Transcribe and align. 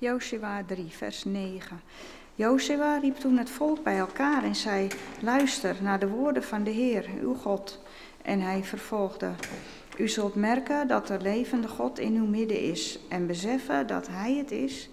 Joshua 0.00 0.62
3, 0.66 0.86
vers 0.90 1.24
9. 1.24 1.80
Jozua 2.34 2.98
riep 2.98 3.16
toen 3.16 3.36
het 3.36 3.50
volk 3.50 3.82
bij 3.82 3.98
elkaar 3.98 4.44
en 4.44 4.54
zei: 4.54 4.88
Luister 5.20 5.76
naar 5.82 5.98
de 5.98 6.08
woorden 6.08 6.42
van 6.42 6.64
de 6.64 6.70
Heer, 6.70 7.10
uw 7.20 7.34
God. 7.34 7.82
En 8.22 8.40
hij 8.40 8.64
vervolgde: 8.64 9.30
U 9.96 10.08
zult 10.08 10.34
merken 10.34 10.88
dat 10.88 11.06
de 11.06 11.20
levende 11.20 11.68
God 11.68 11.98
in 11.98 12.14
uw 12.14 12.26
midden 12.26 12.60
is 12.60 12.98
en 13.08 13.26
beseffen 13.26 13.86
dat 13.86 14.08
Hij 14.08 14.34
het 14.34 14.50
is 14.50 14.90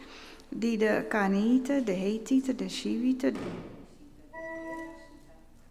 die 0.49 0.77
de 0.77 1.05
Kanaïten, 1.09 1.85
de 1.85 1.91
Hethieten, 1.91 2.57
de 2.57 2.69
Shiwieten, 2.69 3.35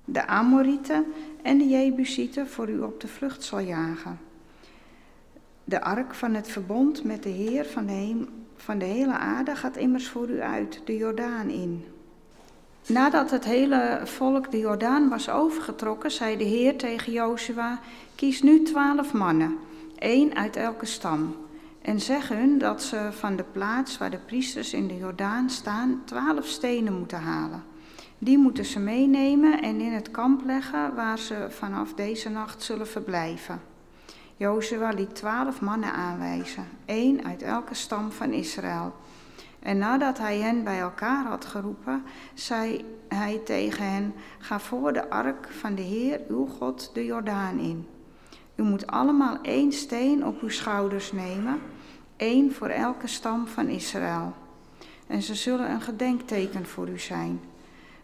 de 0.04 0.26
Amorieten 0.26 1.04
en 1.42 1.58
de 1.58 1.68
Jebusieten 1.68 2.48
voor 2.48 2.68
u 2.68 2.80
op 2.80 3.00
de 3.00 3.08
vlucht 3.08 3.42
zal 3.42 3.60
jagen. 3.60 4.18
De 5.64 5.80
ark 5.80 6.14
van 6.14 6.34
het 6.34 6.48
verbond 6.48 7.04
met 7.04 7.22
de 7.22 7.28
Heer 7.28 7.64
van 7.64 7.86
de, 7.86 8.26
van 8.56 8.78
de 8.78 8.84
hele 8.84 9.12
aarde 9.12 9.56
gaat 9.56 9.76
immers 9.76 10.08
voor 10.08 10.28
u 10.28 10.40
uit, 10.40 10.80
de 10.84 10.96
Jordaan 10.96 11.48
in. 11.48 11.84
Nadat 12.86 13.30
het 13.30 13.44
hele 13.44 14.00
volk 14.04 14.50
de 14.50 14.58
Jordaan 14.58 15.08
was 15.08 15.30
overgetrokken, 15.30 16.10
zei 16.10 16.36
de 16.36 16.44
Heer 16.44 16.76
tegen 16.76 17.12
Jozua: 17.12 17.80
Kies 18.14 18.42
nu 18.42 18.62
twaalf 18.62 19.12
mannen, 19.12 19.56
één 19.98 20.34
uit 20.34 20.56
elke 20.56 20.86
stam. 20.86 21.36
En 21.82 22.00
zeg 22.00 22.28
hun 22.28 22.58
dat 22.58 22.82
ze 22.82 23.08
van 23.10 23.36
de 23.36 23.44
plaats 23.52 23.98
waar 23.98 24.10
de 24.10 24.18
priesters 24.26 24.72
in 24.72 24.88
de 24.88 24.96
Jordaan 24.96 25.50
staan, 25.50 26.02
twaalf 26.04 26.46
stenen 26.46 26.98
moeten 26.98 27.20
halen. 27.20 27.62
Die 28.18 28.38
moeten 28.38 28.64
ze 28.64 28.78
meenemen 28.78 29.62
en 29.62 29.80
in 29.80 29.92
het 29.92 30.10
kamp 30.10 30.44
leggen 30.44 30.94
waar 30.94 31.18
ze 31.18 31.46
vanaf 31.48 31.94
deze 31.94 32.28
nacht 32.28 32.62
zullen 32.62 32.88
verblijven. 32.88 33.60
Jozua 34.36 34.90
liet 34.90 35.14
twaalf 35.14 35.60
mannen 35.60 35.92
aanwijzen, 35.92 36.68
één 36.84 37.24
uit 37.24 37.42
elke 37.42 37.74
stam 37.74 38.10
van 38.10 38.32
Israël. 38.32 38.94
En 39.58 39.78
nadat 39.78 40.18
hij 40.18 40.38
hen 40.38 40.64
bij 40.64 40.78
elkaar 40.80 41.24
had 41.24 41.44
geroepen, 41.44 42.02
zei 42.34 42.84
hij 43.08 43.40
tegen 43.44 43.90
hen: 43.90 44.14
Ga 44.38 44.60
voor 44.60 44.92
de 44.92 45.10
ark 45.10 45.48
van 45.50 45.74
de 45.74 45.82
Heer, 45.82 46.20
uw 46.28 46.46
God, 46.46 46.90
de 46.94 47.04
Jordaan 47.04 47.58
in. 47.58 47.86
U 48.54 48.62
moet 48.62 48.86
allemaal 48.86 49.38
één 49.42 49.72
steen 49.72 50.26
op 50.26 50.42
uw 50.42 50.48
schouders 50.48 51.12
nemen, 51.12 51.60
één 52.16 52.52
voor 52.52 52.68
elke 52.68 53.06
stam 53.06 53.46
van 53.46 53.68
Israël. 53.68 54.32
En 55.06 55.22
ze 55.22 55.34
zullen 55.34 55.70
een 55.70 55.80
gedenkteken 55.80 56.66
voor 56.66 56.88
u 56.88 56.98
zijn. 56.98 57.40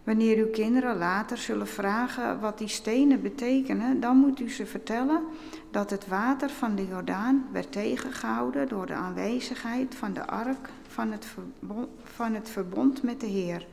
Wanneer 0.05 0.37
uw 0.37 0.51
kinderen 0.51 0.99
later 0.99 1.39
zullen 1.39 1.67
vragen 1.67 2.41
wat 2.41 2.59
die 2.59 2.69
stenen 2.69 3.23
betekenen, 3.23 4.01
dan 4.01 4.17
moet 4.17 4.41
u 4.41 4.51
ze 4.51 4.67
vertellen 4.67 5.23
dat 5.71 5.91
het 5.91 6.09
water 6.09 6.51
van 6.51 6.75
de 6.75 6.87
Jordaan 6.87 7.47
werd 7.53 7.73
tegengehouden 7.73 8.69
door 8.69 8.87
de 8.87 8.95
aanwezigheid 8.95 9.95
van 9.95 10.13
de 10.13 10.27
ark 10.27 10.69
van 10.89 11.13
het, 11.13 11.25
verbond, 11.25 11.89
van 12.03 12.35
het 12.35 12.51
verbond 12.51 13.03
met 13.03 13.21
de 13.21 13.27
Heer. 13.27 13.67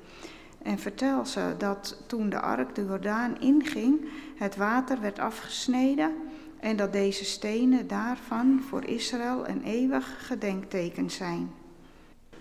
En 0.61 0.79
vertel 0.79 1.25
ze 1.25 1.55
dat 1.57 2.03
toen 2.07 2.29
de 2.29 2.39
ark 2.39 2.75
de 2.75 2.85
Jordaan 2.85 3.39
inging, 3.39 4.09
het 4.35 4.55
water 4.55 5.01
werd 5.01 5.19
afgesneden 5.19 6.11
en 6.59 6.75
dat 6.75 6.93
deze 6.93 7.25
stenen 7.25 7.87
daarvan 7.87 8.61
voor 8.67 8.85
Israël 8.85 9.47
een 9.47 9.63
eeuwig 9.63 10.27
gedenkteken 10.27 11.09
zijn. 11.09 11.56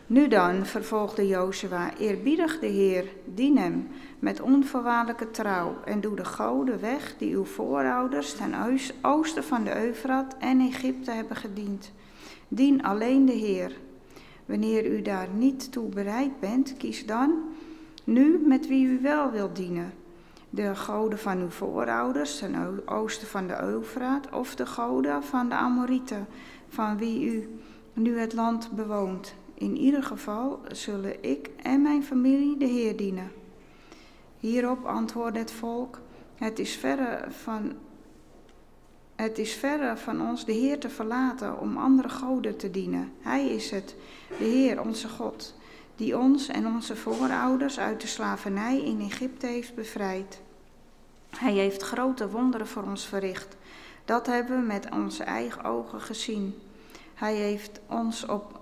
Nu 0.09 0.29
dan, 0.29 0.67
vervolgde 0.67 1.27
Jozua, 1.27 1.97
eerbiedig 1.97 2.59
de 2.59 2.67
Heer, 2.67 3.09
dien 3.25 3.59
hem 3.59 3.89
met 4.19 4.41
onvoorwaardelijke 4.41 5.31
trouw 5.31 5.77
en 5.85 6.01
doe 6.01 6.17
de 6.17 6.25
goden 6.25 6.81
weg 6.81 7.15
die 7.19 7.35
uw 7.35 7.45
voorouders 7.45 8.33
ten 8.33 8.55
oosten 9.03 9.45
van 9.45 9.65
de 9.65 9.85
Eufrat 9.85 10.37
en 10.39 10.61
Egypte 10.61 11.11
hebben 11.11 11.37
gediend. 11.37 11.93
Dien 12.48 12.83
alleen 12.83 13.25
de 13.25 13.33
Heer. 13.33 13.77
Wanneer 14.45 14.87
u 14.87 15.03
daar 15.03 15.29
niet 15.35 15.73
toe 15.73 15.89
bereid 15.89 16.41
bent, 16.41 16.77
kies 16.77 17.07
dan 17.07 17.33
nu 18.05 18.43
met 18.47 18.69
wie 18.69 18.87
u 18.87 19.01
wel 19.03 19.31
wilt 19.31 19.57
dienen. 19.57 19.93
De 20.51 20.75
goden 20.75 21.19
van 21.19 21.39
uw 21.39 21.51
voorouders 21.51 22.39
ten 22.39 22.83
oosten 22.89 23.27
van 23.27 23.47
de 23.47 23.63
Eufraat 23.63 24.33
of 24.33 24.55
de 24.55 24.67
goden 24.67 25.23
van 25.23 25.48
de 25.48 25.55
Amorieten, 25.55 26.27
van 26.69 26.98
wie 26.98 27.25
u 27.25 27.59
nu 27.92 28.19
het 28.19 28.33
land 28.33 28.70
bewoont. 28.73 29.35
In 29.58 29.77
ieder 29.77 30.02
geval 30.02 30.61
zullen 30.72 31.22
ik 31.22 31.50
en 31.62 31.83
mijn 31.83 32.05
familie 32.05 32.56
de 32.56 32.64
Heer 32.64 32.96
dienen. 32.96 33.33
Hierop 34.39 34.84
antwoordde 34.84 35.39
het 35.39 35.52
volk: 35.52 36.00
Het 36.34 36.58
is 36.58 36.74
verre 36.77 37.24
van, 37.30 37.72
het 39.14 39.39
is 39.39 39.52
verre 39.52 39.96
van 39.96 40.28
ons 40.28 40.44
de 40.44 40.52
Heer 40.52 40.78
te 40.78 40.89
verlaten 40.89 41.61
om 41.61 41.77
andere 41.77 42.08
goden 42.08 42.56
te 42.56 42.70
dienen. 42.70 43.12
Hij 43.20 43.48
is 43.48 43.70
het, 43.70 43.94
de 44.39 44.44
Heer, 44.44 44.80
onze 44.80 45.08
God, 45.08 45.55
die 45.96 46.18
ons 46.18 46.48
en 46.48 46.67
onze 46.67 46.96
voorouders 46.96 47.78
uit 47.78 48.00
de 48.00 48.06
slavernij 48.06 48.80
in 48.80 49.00
Egypte 49.00 49.46
heeft 49.46 49.74
bevrijd. 49.74 50.40
Hij 51.38 51.52
heeft 51.52 51.83
grote 51.83 52.30
wonderen 52.30 52.67
voor 52.67 52.83
ons 52.83 53.06
verricht. 53.06 53.56
Dat 54.05 54.27
hebben 54.27 54.61
we 54.61 54.67
met 54.67 54.88
onze 54.92 55.23
eigen 55.23 55.64
ogen 55.64 56.00
gezien. 56.00 56.55
Hij 57.14 57.34
heeft 57.34 57.80
ons 57.86 58.27
op 58.27 58.55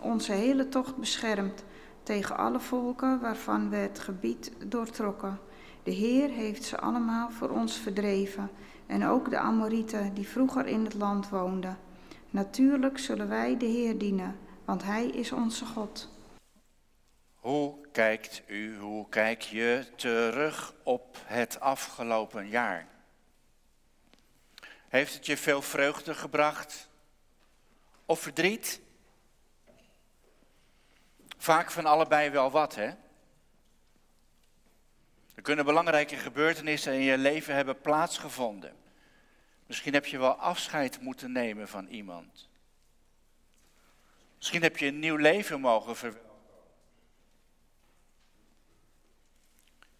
onze 0.00 0.32
hele 0.32 0.68
tocht 0.68 0.96
beschermd 0.96 1.64
tegen 2.02 2.36
alle 2.36 2.60
volken 2.60 3.20
waarvan 3.20 3.70
we 3.70 3.76
het 3.76 3.98
gebied 3.98 4.52
doortrokken. 4.64 5.38
De 5.82 5.90
Heer 5.90 6.28
heeft 6.28 6.64
ze 6.64 6.78
allemaal 6.78 7.30
voor 7.30 7.48
ons 7.50 7.76
verdreven 7.76 8.50
en 8.86 9.06
ook 9.06 9.30
de 9.30 9.38
Amorieten 9.38 10.14
die 10.14 10.28
vroeger 10.28 10.66
in 10.66 10.84
het 10.84 10.94
land 10.94 11.28
woonden. 11.28 11.78
Natuurlijk 12.30 12.98
zullen 12.98 13.28
wij 13.28 13.56
de 13.56 13.66
Heer 13.66 13.98
dienen, 13.98 14.38
want 14.64 14.82
Hij 14.82 15.06
is 15.06 15.32
onze 15.32 15.64
God. 15.64 16.08
Hoe 17.34 17.74
kijkt 17.92 18.42
u, 18.46 18.78
hoe 18.78 19.08
kijk 19.08 19.42
je 19.42 19.86
terug 19.96 20.74
op 20.82 21.16
het 21.24 21.60
afgelopen 21.60 22.48
jaar? 22.48 22.86
Heeft 24.88 25.14
het 25.14 25.26
je 25.26 25.36
veel 25.36 25.62
vreugde 25.62 26.14
gebracht 26.14 26.88
of 28.06 28.20
verdriet? 28.20 28.80
Vaak 31.38 31.70
van 31.70 31.86
allebei 31.86 32.30
wel 32.30 32.50
wat, 32.50 32.74
hè? 32.74 32.90
Er 35.34 35.42
kunnen 35.42 35.64
belangrijke 35.64 36.16
gebeurtenissen 36.16 36.92
in 36.92 37.00
je 37.00 37.18
leven 37.18 37.54
hebben 37.54 37.80
plaatsgevonden. 37.80 38.76
Misschien 39.66 39.92
heb 39.92 40.06
je 40.06 40.18
wel 40.18 40.34
afscheid 40.34 41.00
moeten 41.00 41.32
nemen 41.32 41.68
van 41.68 41.86
iemand. 41.86 42.48
Misschien 44.36 44.62
heb 44.62 44.76
je 44.76 44.86
een 44.86 44.98
nieuw 44.98 45.16
leven 45.16 45.60
mogen 45.60 45.96
verwerven. 45.96 46.28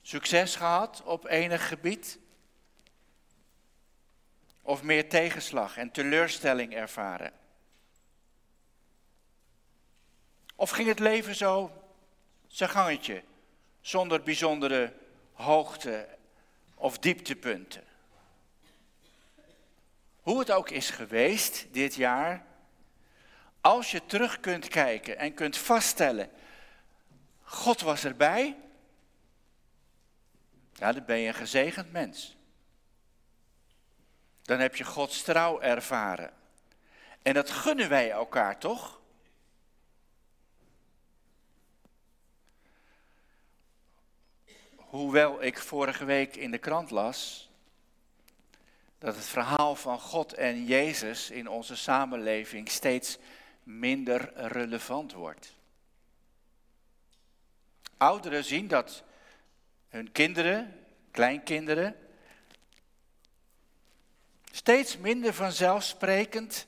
Succes 0.03 0.56
gehad 0.56 1.03
op 1.03 1.26
enig 1.26 1.69
gebied? 1.69 2.19
Of 4.62 4.82
meer 4.82 5.09
tegenslag 5.09 5.76
en 5.76 5.91
teleurstelling 5.91 6.75
ervaren? 6.75 7.32
Of 10.60 10.70
ging 10.70 10.88
het 10.88 10.98
leven 10.98 11.34
zo 11.34 11.82
zijn 12.46 12.70
gangetje, 12.70 13.22
zonder 13.80 14.22
bijzondere 14.22 14.92
hoogte 15.32 16.08
of 16.74 16.98
dieptepunten? 16.98 17.84
Hoe 20.20 20.38
het 20.38 20.50
ook 20.50 20.70
is 20.70 20.91
geweest 20.91 21.66
dit 21.70 21.94
jaar, 21.94 22.46
als 23.60 23.91
je 23.91 24.06
terug 24.06 24.41
kunt 24.41 24.69
kijken 24.69 25.19
en 25.19 25.34
kunt 25.34 25.56
vaststellen, 25.56 26.30
God 27.42 27.80
was 27.80 28.04
erbij, 28.04 28.56
dan 30.72 31.04
ben 31.04 31.19
je 31.19 31.28
een 31.28 31.34
gezegend 31.34 31.92
mens. 31.92 32.36
Dan 34.42 34.58
heb 34.58 34.76
je 34.76 34.84
Gods 34.84 35.22
trouw 35.22 35.60
ervaren. 35.60 36.32
En 37.22 37.34
dat 37.34 37.50
gunnen 37.50 37.88
wij 37.88 38.10
elkaar 38.10 38.58
toch? 38.58 38.97
Hoewel 44.88 45.43
ik 45.43 45.58
vorige 45.58 46.05
week 46.05 46.37
in 46.37 46.50
de 46.50 46.58
krant 46.58 46.90
las 46.90 47.50
dat 48.99 49.14
het 49.14 49.25
verhaal 49.25 49.75
van 49.76 50.00
God 50.00 50.32
en 50.32 50.64
Jezus 50.64 51.31
in 51.31 51.49
onze 51.49 51.76
samenleving 51.76 52.69
steeds 52.69 53.19
minder 53.62 54.32
relevant 54.35 55.12
wordt. 55.12 55.56
Ouderen 57.96 58.44
zien 58.44 58.69
dat 58.69 59.02
hun 59.88 60.12
kinderen, 60.12 60.87
kleinkinderen, 61.11 61.96
steeds 64.50 64.96
minder 64.96 65.34
vanzelfsprekend 65.34 66.67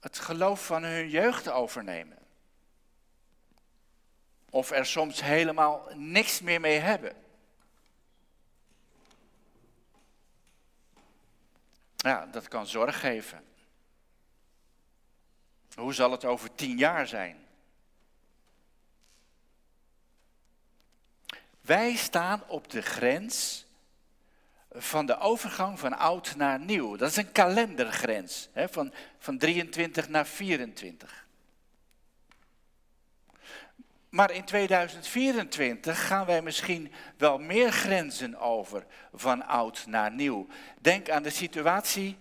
het 0.00 0.18
geloof 0.18 0.66
van 0.66 0.82
hun 0.82 1.08
jeugd 1.08 1.48
overnemen 1.48 2.25
of 4.50 4.70
er 4.70 4.86
soms 4.86 5.20
helemaal 5.20 5.88
niks 5.94 6.40
meer 6.40 6.60
mee 6.60 6.78
hebben. 6.78 7.16
Ja, 11.96 12.26
dat 12.26 12.48
kan 12.48 12.66
zorg 12.66 13.00
geven. 13.00 13.44
Hoe 15.74 15.94
zal 15.94 16.10
het 16.10 16.24
over 16.24 16.54
tien 16.54 16.78
jaar 16.78 17.06
zijn? 17.06 17.46
Wij 21.60 21.96
staan 21.96 22.42
op 22.46 22.70
de 22.70 22.82
grens 22.82 23.66
van 24.70 25.06
de 25.06 25.18
overgang 25.18 25.78
van 25.78 25.98
oud 25.98 26.36
naar 26.36 26.60
nieuw. 26.60 26.96
Dat 26.96 27.10
is 27.10 27.16
een 27.16 27.32
kalendergrens, 27.32 28.48
hè, 28.52 28.68
van, 28.68 28.92
van 29.18 29.38
23 29.38 30.08
naar 30.08 30.26
24. 30.26 31.25
Maar 34.16 34.30
in 34.30 34.44
2024 34.44 36.06
gaan 36.06 36.26
wij 36.26 36.42
misschien 36.42 36.92
wel 37.16 37.38
meer 37.38 37.72
grenzen 37.72 38.36
over 38.38 38.86
van 39.14 39.46
oud 39.46 39.86
naar 39.86 40.12
nieuw. 40.12 40.46
Denk 40.80 41.10
aan 41.10 41.22
de 41.22 41.30
situatie 41.30 42.18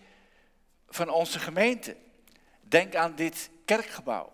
van 0.90 1.10
onze 1.10 1.40
gemeente. 1.40 1.98
Denk 2.62 2.96
aan 2.96 3.16
dit 3.16 3.50
kerkgebouw. 3.66 4.34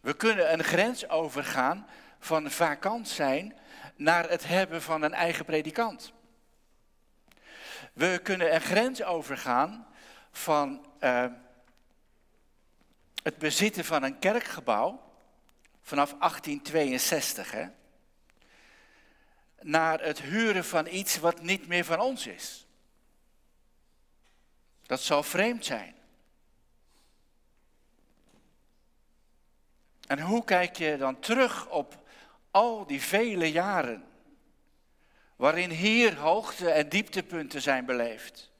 We 0.00 0.14
kunnen 0.14 0.52
een 0.52 0.64
grens 0.64 1.08
overgaan 1.08 1.86
van 2.18 2.50
vakant 2.50 3.08
zijn 3.08 3.56
naar 3.96 4.28
het 4.28 4.46
hebben 4.46 4.82
van 4.82 5.02
een 5.02 5.14
eigen 5.14 5.44
predikant. 5.44 6.12
We 7.92 8.20
kunnen 8.22 8.54
een 8.54 8.60
grens 8.60 9.02
overgaan 9.02 9.86
van 10.30 10.86
uh, 11.00 11.26
het 13.22 13.38
bezitten 13.38 13.84
van 13.84 14.02
een 14.02 14.18
kerkgebouw 14.18 15.10
vanaf 15.82 16.14
1862, 16.18 17.50
hè, 17.50 17.66
naar 19.60 20.00
het 20.00 20.20
huren 20.20 20.64
van 20.64 20.86
iets 20.86 21.18
wat 21.18 21.42
niet 21.42 21.66
meer 21.66 21.84
van 21.84 22.00
ons 22.00 22.26
is. 22.26 22.66
Dat 24.82 25.00
zal 25.00 25.22
vreemd 25.22 25.64
zijn. 25.64 25.94
En 30.06 30.20
hoe 30.20 30.44
kijk 30.44 30.76
je 30.76 30.96
dan 30.96 31.20
terug 31.20 31.68
op 31.68 32.02
al 32.50 32.86
die 32.86 33.02
vele 33.02 33.52
jaren 33.52 34.04
waarin 35.36 35.70
hier 35.70 36.16
hoogte- 36.16 36.70
en 36.70 36.88
dieptepunten 36.88 37.62
zijn 37.62 37.84
beleefd? 37.84 38.50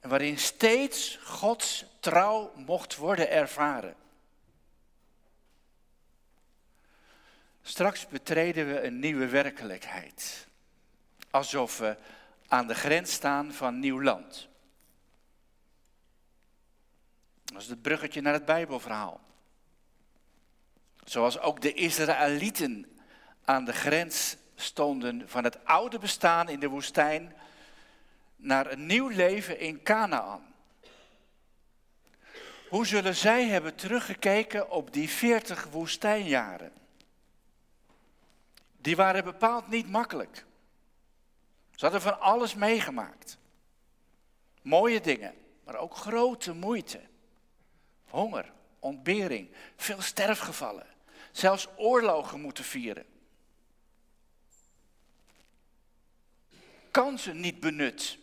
En 0.00 0.08
waarin 0.08 0.38
steeds 0.38 1.18
Gods 1.22 1.84
trouw 2.00 2.52
mocht 2.54 2.96
worden 2.96 3.30
ervaren. 3.30 3.96
Straks 7.62 8.08
betreden 8.08 8.66
we 8.66 8.82
een 8.82 8.98
nieuwe 8.98 9.26
werkelijkheid. 9.26 10.46
Alsof 11.30 11.78
we 11.78 11.96
aan 12.48 12.66
de 12.66 12.74
grens 12.74 13.12
staan 13.12 13.52
van 13.52 13.78
nieuw 13.78 14.02
land. 14.02 14.48
Dat 17.44 17.62
is 17.62 17.68
het 17.68 17.82
bruggetje 17.82 18.20
naar 18.20 18.32
het 18.32 18.44
Bijbelverhaal. 18.44 19.20
Zoals 21.04 21.38
ook 21.38 21.60
de 21.60 21.72
Israëlieten 21.72 22.98
aan 23.44 23.64
de 23.64 23.72
grens 23.72 24.36
stonden 24.54 25.28
van 25.28 25.44
het 25.44 25.64
oude 25.64 25.98
bestaan 25.98 26.48
in 26.48 26.60
de 26.60 26.68
woestijn 26.68 27.34
naar 28.36 28.72
een 28.72 28.86
nieuw 28.86 29.08
leven 29.08 29.58
in 29.58 29.82
Canaan. 29.82 30.54
Hoe 32.68 32.86
zullen 32.86 33.14
zij 33.14 33.46
hebben 33.46 33.74
teruggekeken 33.74 34.70
op 34.70 34.92
die 34.92 35.08
40 35.08 35.68
woestijnjaren? 35.70 36.72
Die 38.80 38.96
waren 38.96 39.24
bepaald 39.24 39.68
niet 39.68 39.90
makkelijk. 39.90 40.44
Ze 41.74 41.84
hadden 41.84 42.00
van 42.00 42.20
alles 42.20 42.54
meegemaakt. 42.54 43.38
Mooie 44.62 45.00
dingen, 45.00 45.34
maar 45.64 45.76
ook 45.76 45.96
grote 45.96 46.52
moeite. 46.52 47.00
Honger, 48.08 48.52
ontbering, 48.78 49.50
veel 49.76 50.02
sterfgevallen. 50.02 50.86
Zelfs 51.32 51.68
oorlogen 51.76 52.40
moeten 52.40 52.64
vieren. 52.64 53.04
Kansen 56.90 57.40
niet 57.40 57.60
benut. 57.60 58.18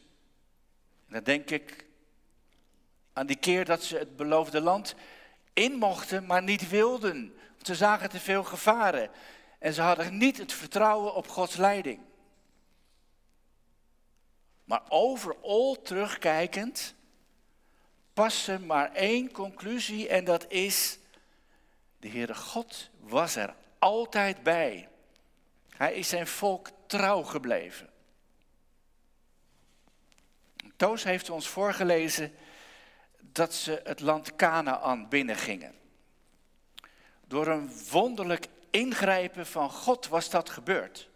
En 1.08 1.14
dan 1.14 1.24
denk 1.24 1.50
ik 1.50 1.86
aan 3.14 3.26
die 3.26 3.36
keer 3.36 3.66
dat 3.66 3.84
ze 3.84 3.98
het 3.98 4.16
beloofde 4.16 4.62
land 4.62 4.96
in 5.54 5.74
mochten, 5.76 6.26
maar 6.26 6.44
niet 6.44 6.70
wilden. 6.70 7.38
Ze 7.62 7.76
zagen 7.76 8.10
te 8.10 8.20
veel 8.20 8.44
gevaren. 8.44 9.10
En 9.58 9.74
ze 9.74 9.82
hadden 9.82 10.18
niet 10.18 10.38
het 10.38 10.54
vertrouwen 10.54 11.16
op 11.16 11.28
Gods 11.28 11.56
leiding. 11.56 12.00
Maar 14.64 14.82
overal 14.90 15.82
terugkijkend 15.82 16.96
passen 18.14 18.66
maar 18.66 18.92
één 18.94 19.32
conclusie 19.32 20.08
en 20.08 20.26
dat 20.26 20.52
is, 20.52 21.00
de 22.00 22.10
Heere 22.10 22.36
God 22.36 22.90
was 23.00 23.36
er 23.36 23.56
altijd 23.80 24.44
bij. 24.44 24.90
Hij 25.70 25.94
is 25.94 26.10
zijn 26.10 26.28
volk 26.28 26.70
trouw 26.86 27.24
gebleven. 27.24 27.90
Toos 30.76 31.04
heeft 31.04 31.30
ons 31.30 31.48
voorgelezen 31.48 32.34
dat 33.20 33.54
ze 33.54 33.82
het 33.84 34.00
land 34.00 34.36
Canaan 34.36 35.10
binnengingen. 35.10 35.76
Door 37.28 37.48
een 37.48 37.72
wonderlijk 37.92 38.48
ingrijpen 38.78 39.46
van 39.46 39.70
God 39.70 40.08
was 40.08 40.30
dat 40.30 40.50
gebeurd. 40.50 41.10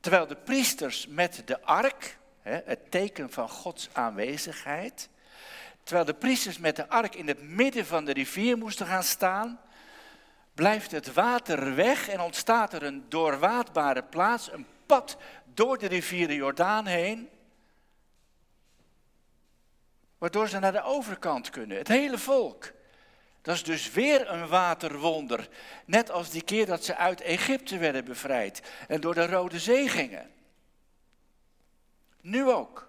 Terwijl 0.00 0.26
de 0.26 0.36
priesters 0.36 1.06
met 1.06 1.42
de 1.44 1.60
ark, 1.62 2.18
het 2.42 2.90
teken 2.90 3.30
van 3.30 3.48
Gods 3.48 3.88
aanwezigheid, 3.92 5.08
terwijl 5.82 6.06
de 6.06 6.14
priesters 6.14 6.58
met 6.58 6.76
de 6.76 6.88
ark 6.88 7.14
in 7.14 7.28
het 7.28 7.42
midden 7.42 7.86
van 7.86 8.04
de 8.04 8.12
rivier 8.12 8.58
moesten 8.58 8.86
gaan 8.86 9.02
staan, 9.02 9.60
blijft 10.54 10.90
het 10.90 11.12
water 11.12 11.74
weg 11.74 12.08
en 12.08 12.20
ontstaat 12.20 12.72
er 12.72 12.82
een 12.82 13.04
doorwaadbare 13.08 14.02
plaats, 14.02 14.52
een 14.52 14.66
pad 14.86 15.16
door 15.54 15.78
de 15.78 15.86
rivier 15.86 16.32
Jordaan 16.32 16.86
heen, 16.86 17.28
waardoor 20.18 20.48
ze 20.48 20.58
naar 20.58 20.72
de 20.72 20.82
overkant 20.82 21.50
kunnen, 21.50 21.76
het 21.76 21.88
hele 21.88 22.18
volk. 22.18 22.72
Dat 23.44 23.54
is 23.54 23.62
dus 23.62 23.90
weer 23.90 24.30
een 24.30 24.48
waterwonder. 24.48 25.48
Net 25.84 26.10
als 26.10 26.30
die 26.30 26.42
keer 26.42 26.66
dat 26.66 26.84
ze 26.84 26.96
uit 26.96 27.20
Egypte 27.20 27.78
werden 27.78 28.04
bevrijd 28.04 28.62
en 28.88 29.00
door 29.00 29.14
de 29.14 29.26
Rode 29.26 29.58
Zee 29.58 29.88
gingen. 29.88 30.30
Nu 32.20 32.50
ook. 32.50 32.88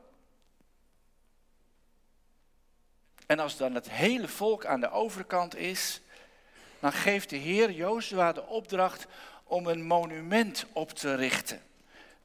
En 3.25 3.39
als 3.39 3.57
dan 3.57 3.75
het 3.75 3.89
hele 3.89 4.27
volk 4.27 4.65
aan 4.65 4.79
de 4.79 4.91
overkant 4.91 5.55
is, 5.55 6.01
dan 6.79 6.93
geeft 6.93 7.29
de 7.29 7.37
Heer 7.37 7.71
Jozua 7.71 8.31
de 8.31 8.45
opdracht 8.45 9.05
om 9.43 9.67
een 9.67 9.83
monument 9.85 10.65
op 10.73 10.91
te 10.91 11.15
richten. 11.15 11.61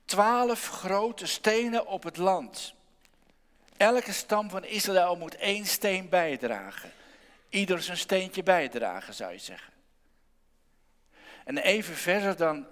Twaalf 0.04 0.68
grote 0.68 1.26
stenen 1.26 1.86
op 1.86 2.02
het 2.02 2.16
land. 2.16 2.74
Elke 3.76 4.12
stam 4.12 4.50
van 4.50 4.64
Israël 4.64 5.16
moet 5.16 5.36
één 5.36 5.66
steen 5.66 6.08
bijdragen. 6.08 6.92
Ieder 7.50 7.82
zijn 7.82 7.96
steentje 7.96 8.42
bijdragen, 8.42 9.14
zou 9.14 9.32
je 9.32 9.38
zeggen. 9.38 9.72
En 11.44 11.58
even 11.58 11.94
verder 11.94 12.36
dan 12.36 12.66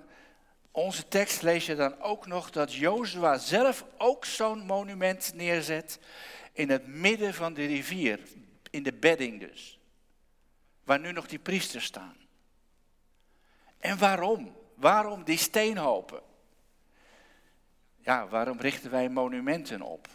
onze 0.71 1.09
tekst 1.09 1.43
lees 1.43 1.67
je 1.67 1.75
dan 1.75 2.01
ook 2.01 2.27
nog 2.27 2.51
dat 2.51 2.75
Jozua 2.75 3.39
zelf 3.39 3.85
ook 3.97 4.25
zo'n 4.25 4.67
monument 4.67 5.33
neerzet 5.35 5.99
in 6.53 6.71
het 6.71 6.87
midden 6.87 7.35
van 7.35 7.55
de 7.55 7.67
rivier, 7.67 8.21
in 8.71 8.83
de 8.83 8.93
bedding 8.93 9.41
dus. 9.41 9.79
Waar 10.85 11.01
nu 11.01 11.13
nog 11.13 11.27
die 11.27 11.39
priesters 11.39 11.85
staan. 11.85 12.17
En 13.79 13.99
waarom? 13.99 14.57
Waarom 14.75 15.25
die 15.25 15.39
steenhopen? 15.39 16.23
Ja, 17.97 18.29
waarom 18.29 18.61
richten 18.61 18.91
wij 18.91 19.09
monumenten 19.09 19.83
op? 19.83 20.09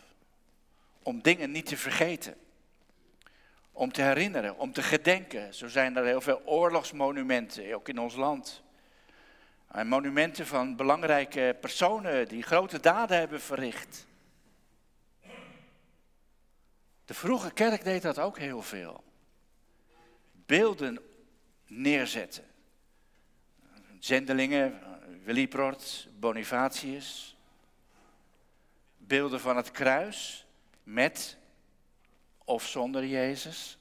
Om 1.02 1.22
dingen 1.22 1.52
niet 1.52 1.66
te 1.66 1.78
vergeten 1.78 2.38
om 3.74 3.92
te 3.92 4.02
herinneren, 4.02 4.58
om 4.58 4.72
te 4.72 4.82
gedenken. 4.82 5.54
Zo 5.54 5.68
zijn 5.68 5.96
er 5.96 6.06
heel 6.06 6.22
veel 6.22 6.42
oorlogsmonumenten, 6.46 7.74
ook 7.74 7.90
in 7.90 8.00
ons 8.00 8.16
land. 8.16 8.64
En 9.68 9.88
monumenten 9.88 10.48
van 10.48 10.76
belangrijke 10.76 11.58
personen 11.62 12.28
die 12.28 12.44
grote 12.44 12.80
daden 12.80 13.18
hebben 13.18 13.42
verricht. 13.42 14.08
De 17.06 17.14
vroege 17.14 17.52
kerk 17.52 17.84
deed 17.84 18.02
dat 18.02 18.20
ook 18.20 18.38
heel 18.38 18.62
veel. 18.62 19.04
Beelden 20.32 21.00
neerzetten. 21.68 22.44
Zendelingen, 24.00 24.80
Willibrord, 25.24 26.08
Bonifatius. 26.20 27.38
Beelden 28.98 29.40
van 29.40 29.58
het 29.58 29.72
kruis 29.72 30.46
met 30.84 31.38
of 32.44 32.68
zonder 32.68 33.06
Jezus. 33.06 33.78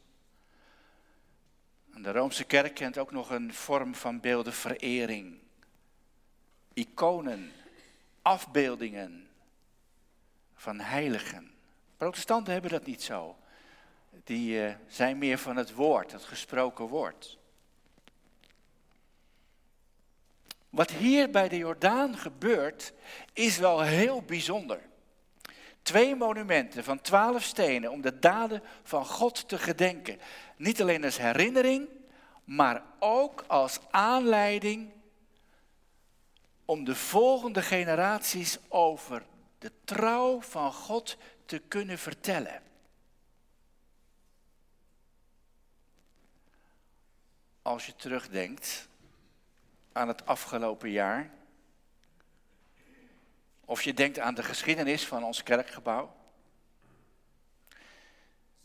De 1.96 2.12
Roomse 2.12 2.44
kerk 2.44 2.74
kent 2.74 2.98
ook 2.98 3.10
nog 3.10 3.30
een 3.30 3.54
vorm 3.54 3.94
van 3.94 4.20
beeldenverering. 4.20 5.38
Iconen, 6.72 7.52
afbeeldingen 8.22 9.28
van 10.54 10.80
heiligen. 10.80 11.50
Protestanten 11.96 12.52
hebben 12.52 12.70
dat 12.70 12.86
niet 12.86 13.02
zo. 13.02 13.36
Die 14.24 14.66
uh, 14.66 14.74
zijn 14.88 15.18
meer 15.18 15.38
van 15.38 15.56
het 15.56 15.74
woord, 15.74 16.12
het 16.12 16.24
gesproken 16.24 16.84
woord. 16.84 17.38
Wat 20.70 20.90
hier 20.90 21.30
bij 21.30 21.48
de 21.48 21.56
Jordaan 21.56 22.16
gebeurt, 22.16 22.92
is 23.32 23.58
wel 23.58 23.80
heel 23.80 24.22
bijzonder. 24.22 24.80
Twee 25.82 26.16
monumenten 26.16 26.84
van 26.84 27.00
twaalf 27.00 27.42
stenen 27.42 27.90
om 27.90 28.00
de 28.00 28.18
daden 28.18 28.62
van 28.82 29.06
God 29.06 29.48
te 29.48 29.58
gedenken. 29.58 30.20
Niet 30.56 30.80
alleen 30.80 31.04
als 31.04 31.18
herinnering, 31.18 31.88
maar 32.44 32.82
ook 32.98 33.44
als 33.46 33.78
aanleiding 33.90 34.92
om 36.64 36.84
de 36.84 36.94
volgende 36.94 37.62
generaties 37.62 38.58
over 38.68 39.22
de 39.58 39.72
trouw 39.84 40.40
van 40.40 40.72
God 40.72 41.16
te 41.44 41.58
kunnen 41.58 41.98
vertellen. 41.98 42.62
Als 47.62 47.86
je 47.86 47.96
terugdenkt 47.96 48.88
aan 49.92 50.08
het 50.08 50.26
afgelopen 50.26 50.90
jaar, 50.90 51.30
of 53.72 53.82
je 53.82 53.94
denkt 53.94 54.18
aan 54.18 54.34
de 54.34 54.42
geschiedenis 54.42 55.06
van 55.06 55.24
ons 55.24 55.42
kerkgebouw, 55.42 56.14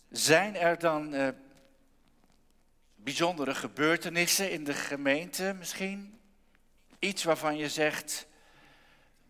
zijn 0.09 0.55
er 0.55 0.79
dan 0.79 1.13
uh, 1.13 1.27
bijzondere 2.95 3.55
gebeurtenissen 3.55 4.51
in 4.51 4.63
de 4.63 4.73
gemeente 4.73 5.55
misschien? 5.57 6.19
Iets 6.99 7.23
waarvan 7.23 7.57
je 7.57 7.69
zegt, 7.69 8.27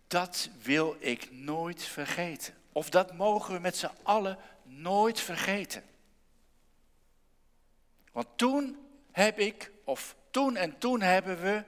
dat 0.08 0.50
wil 0.62 0.96
ik 1.00 1.32
nooit 1.32 1.84
vergeten. 1.84 2.54
Of 2.72 2.90
dat 2.90 3.14
mogen 3.14 3.54
we 3.54 3.60
met 3.60 3.78
z'n 3.78 3.92
allen 4.04 4.38
nooit 4.64 5.20
vergeten. 5.20 5.84
Want 8.12 8.28
toen 8.36 8.88
heb 9.12 9.40
ik, 9.40 9.72
of 9.84 10.16
toen 10.32 10.56
en 10.56 10.78
toen 10.78 11.02
hebben 11.02 11.42
we 11.42 11.64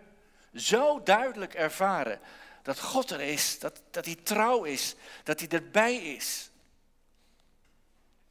zo 0.53 1.03
duidelijk 1.03 1.53
ervaren 1.53 2.19
dat 2.61 2.79
God 2.79 3.11
er 3.11 3.21
is, 3.21 3.59
dat, 3.59 3.81
dat 3.89 4.05
hij 4.05 4.15
trouw 4.15 4.63
is, 4.63 4.95
dat 5.23 5.39
hij 5.39 5.49
erbij 5.49 5.95
is. 5.95 6.49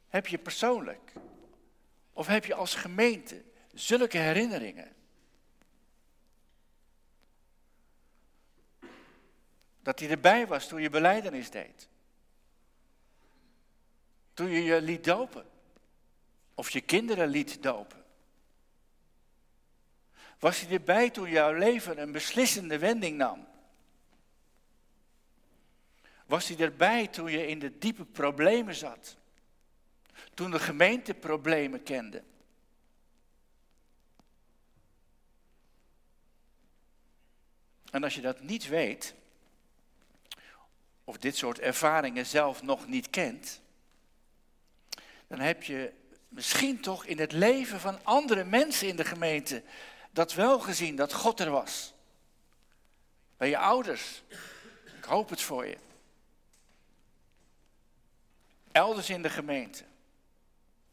Heb 0.07 0.27
je 0.27 0.37
persoonlijk 0.37 1.11
of 2.13 2.27
heb 2.27 2.45
je 2.45 2.53
als 2.53 2.75
gemeente 2.75 3.43
zulke 3.73 4.17
herinneringen? 4.17 4.95
Dat 9.81 9.99
hij 9.99 10.09
erbij 10.09 10.47
was 10.47 10.67
toen 10.67 10.81
je 10.81 10.89
beleidenis 10.89 11.49
deed. 11.49 11.87
Toen 14.33 14.49
je 14.49 14.63
je 14.63 14.81
liet 14.81 15.03
dopen. 15.03 15.45
Of 16.53 16.69
je 16.69 16.81
kinderen 16.81 17.27
liet 17.27 17.63
dopen. 17.63 18.03
Was 20.39 20.61
hij 20.61 20.71
erbij 20.71 21.09
toen 21.09 21.29
jouw 21.29 21.53
leven 21.53 22.01
een 22.01 22.11
beslissende 22.11 22.77
wending 22.77 23.17
nam? 23.17 23.47
Was 26.29 26.47
hij 26.47 26.57
erbij 26.57 27.07
toen 27.07 27.31
je 27.31 27.47
in 27.47 27.59
de 27.59 27.77
diepe 27.77 28.05
problemen 28.05 28.75
zat? 28.75 29.17
Toen 30.33 30.51
de 30.51 30.59
gemeente 30.59 31.13
problemen 31.13 31.83
kende? 31.83 32.23
En 37.91 38.03
als 38.03 38.15
je 38.15 38.21
dat 38.21 38.41
niet 38.41 38.67
weet, 38.67 39.13
of 41.03 41.17
dit 41.17 41.37
soort 41.37 41.59
ervaringen 41.59 42.25
zelf 42.25 42.61
nog 42.61 42.87
niet 42.87 43.09
kent, 43.09 43.61
dan 45.27 45.39
heb 45.39 45.63
je 45.63 45.93
misschien 46.27 46.81
toch 46.81 47.05
in 47.05 47.19
het 47.19 47.31
leven 47.31 47.79
van 47.79 48.05
andere 48.05 48.43
mensen 48.43 48.87
in 48.87 48.95
de 48.95 49.05
gemeente 49.05 49.63
dat 50.11 50.33
wel 50.33 50.59
gezien, 50.59 50.95
dat 50.95 51.13
God 51.13 51.39
er 51.39 51.49
was. 51.49 51.93
Bij 53.37 53.49
je 53.49 53.57
ouders. 53.57 54.23
Ik 54.97 55.03
hoop 55.03 55.29
het 55.29 55.41
voor 55.41 55.65
je. 55.67 55.77
Elders 58.79 59.09
in 59.09 59.21
de 59.21 59.29
gemeente. 59.29 59.83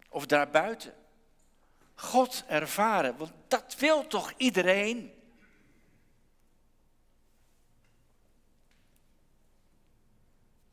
Of 0.08 0.26
daarbuiten. 0.26 0.94
God 1.94 2.44
ervaren, 2.46 3.16
want 3.16 3.32
dat 3.48 3.76
wil 3.78 4.06
toch 4.06 4.32
iedereen? 4.36 5.14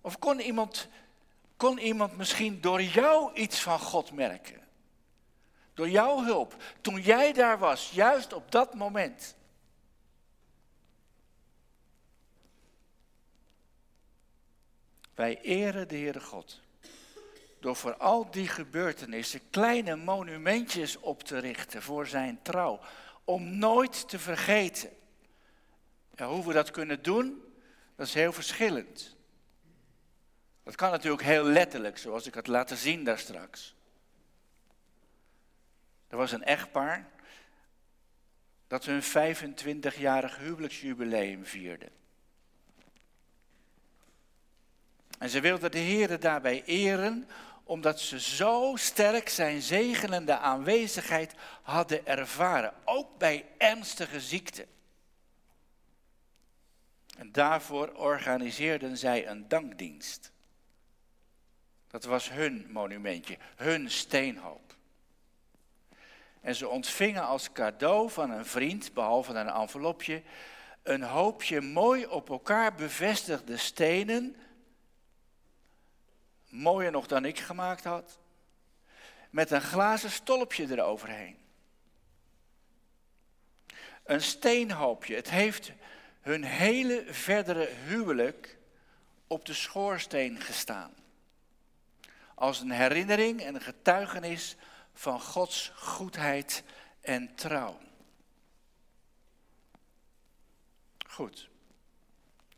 Of 0.02 0.20
kon 0.20 0.40
iemand, 0.40 0.88
kon 1.58 1.78
iemand 1.78 2.18
misschien 2.18 2.62
door 2.62 2.82
jou 2.82 3.34
iets 3.34 3.62
van 3.62 3.80
God 3.80 4.12
merken? 4.12 4.62
Door 5.74 5.90
jouw 5.90 6.24
hulp, 6.24 6.56
toen 6.82 7.02
jij 7.02 7.34
daar 7.34 7.60
was, 7.60 7.92
juist 7.92 8.34
op 8.34 8.52
dat 8.52 8.74
moment. 8.74 9.36
Wij 15.14 15.42
eren 15.42 15.88
de 15.88 15.96
Heere 15.96 16.22
God 16.22 16.62
door 17.64 17.76
voor 17.76 17.96
al 17.96 18.32
die 18.32 18.48
gebeurtenissen 18.48 19.42
kleine 19.50 19.96
monumentjes 19.96 21.00
op 21.00 21.24
te 21.24 21.38
richten 21.38 21.82
voor 21.82 22.08
zijn 22.08 22.40
trouw. 22.42 22.80
Om 23.24 23.58
nooit 23.58 24.10
te 24.10 24.20
vergeten. 24.20 24.90
Ja, 26.16 26.28
hoe 26.28 26.48
we 26.48 26.54
dat 26.54 26.72
kunnen 26.72 27.04
doen, 27.04 27.44
dat 27.96 28.08
is 28.08 28.14
heel 28.14 28.34
verschillend. 28.34 29.16
Dat 30.64 30.76
kan 30.76 30.92
natuurlijk 30.92 31.24
heel 31.24 31.44
letterlijk, 31.44 31.98
zoals 31.98 32.28
ik 32.28 32.34
had 32.34 32.48
laten 32.48 32.78
zien 32.78 33.04
daar 33.04 33.20
straks. 33.20 33.76
Er 36.08 36.18
was 36.18 36.32
een 36.32 36.44
echtpaar 36.44 37.10
dat 38.68 38.86
hun 38.86 39.04
25-jarig 39.04 40.38
huwelijksjubileum 40.38 41.46
vierde. 41.46 41.92
En 45.20 45.30
ze 45.30 45.40
wilden 45.40 45.72
de 45.72 45.80
Heer 45.80 46.20
daarbij 46.20 46.64
eren, 46.64 47.28
omdat 47.64 48.00
ze 48.00 48.20
zo 48.20 48.76
sterk 48.76 49.30
zijn 49.30 49.62
zegenende 49.62 50.38
aanwezigheid 50.38 51.34
hadden 51.62 52.06
ervaren, 52.06 52.74
ook 52.86 53.18
bij 53.18 53.46
ernstige 53.58 54.22
ziekte. 54.22 54.68
En 57.18 57.32
daarvoor 57.32 57.88
organiseerden 57.88 58.98
zij 58.98 59.28
een 59.28 59.48
dankdienst. 59.48 60.32
Dat 61.88 62.04
was 62.04 62.30
hun 62.30 62.68
monumentje, 62.70 63.38
hun 63.56 63.92
steenhoop. 63.92 64.76
En 66.42 66.56
ze 66.56 66.68
ontvingen 66.68 67.24
als 67.24 67.52
cadeau 67.52 68.10
van 68.10 68.32
een 68.32 68.46
vriend, 68.46 68.94
behalve 68.94 69.34
een 69.34 69.50
envelopje, 69.50 70.22
een 70.84 71.04
hoopje 71.04 71.62
mooi 71.62 72.06
op 72.06 72.30
elkaar 72.30 72.76
bevestigde 72.76 73.58
stenen. 73.58 74.36
Mooier 76.54 76.92
nog 76.92 77.08
dan 77.08 77.26
ik 77.26 77.40
gemaakt 77.40 77.84
had. 77.84 78.20
Met 79.30 79.52
een 79.52 79.62
glazen 79.62 80.12
stolpje 80.12 80.72
eroverheen. 80.72 81.38
Een 84.04 84.22
steenhoopje. 84.22 85.16
Het 85.16 85.30
heeft 85.30 85.72
hun 86.22 86.44
hele 86.44 87.06
verdere 87.10 87.70
huwelijk 87.86 88.58
op 89.28 89.46
de 89.46 89.54
schoorsteen 89.54 90.40
gestaan. 90.42 90.94
Als 92.36 92.60
een 92.60 92.72
herinnering 92.72 93.42
en 93.42 93.56
een 93.56 93.62
getuigenis 93.62 94.56
van 94.94 95.22
Gods 95.22 95.72
goedheid 95.76 96.64
en 97.02 97.36
trouw. 97.36 97.80
Goed. 101.08 101.52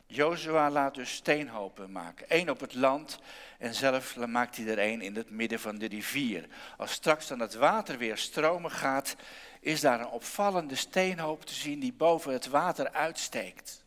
Jozua 0.07 0.69
laat 0.69 0.95
dus 0.95 1.13
steenhopen 1.13 1.91
maken. 1.91 2.25
Eén 2.29 2.49
op 2.49 2.59
het 2.59 2.73
land 2.73 3.19
en 3.59 3.73
zelf 3.73 4.15
maakt 4.15 4.57
hij 4.57 4.67
er 4.67 4.77
één 4.77 5.01
in 5.01 5.15
het 5.15 5.29
midden 5.29 5.59
van 5.59 5.77
de 5.77 5.87
rivier. 5.87 6.47
Als 6.77 6.91
straks 6.91 7.27
dan 7.27 7.39
het 7.39 7.53
water 7.53 7.97
weer 7.97 8.17
stromen 8.17 8.71
gaat, 8.71 9.15
is 9.59 9.81
daar 9.81 9.99
een 9.99 10.07
opvallende 10.07 10.75
steenhoop 10.75 11.45
te 11.45 11.53
zien 11.53 11.79
die 11.79 11.93
boven 11.93 12.33
het 12.33 12.47
water 12.47 12.91
uitsteekt. 12.91 13.83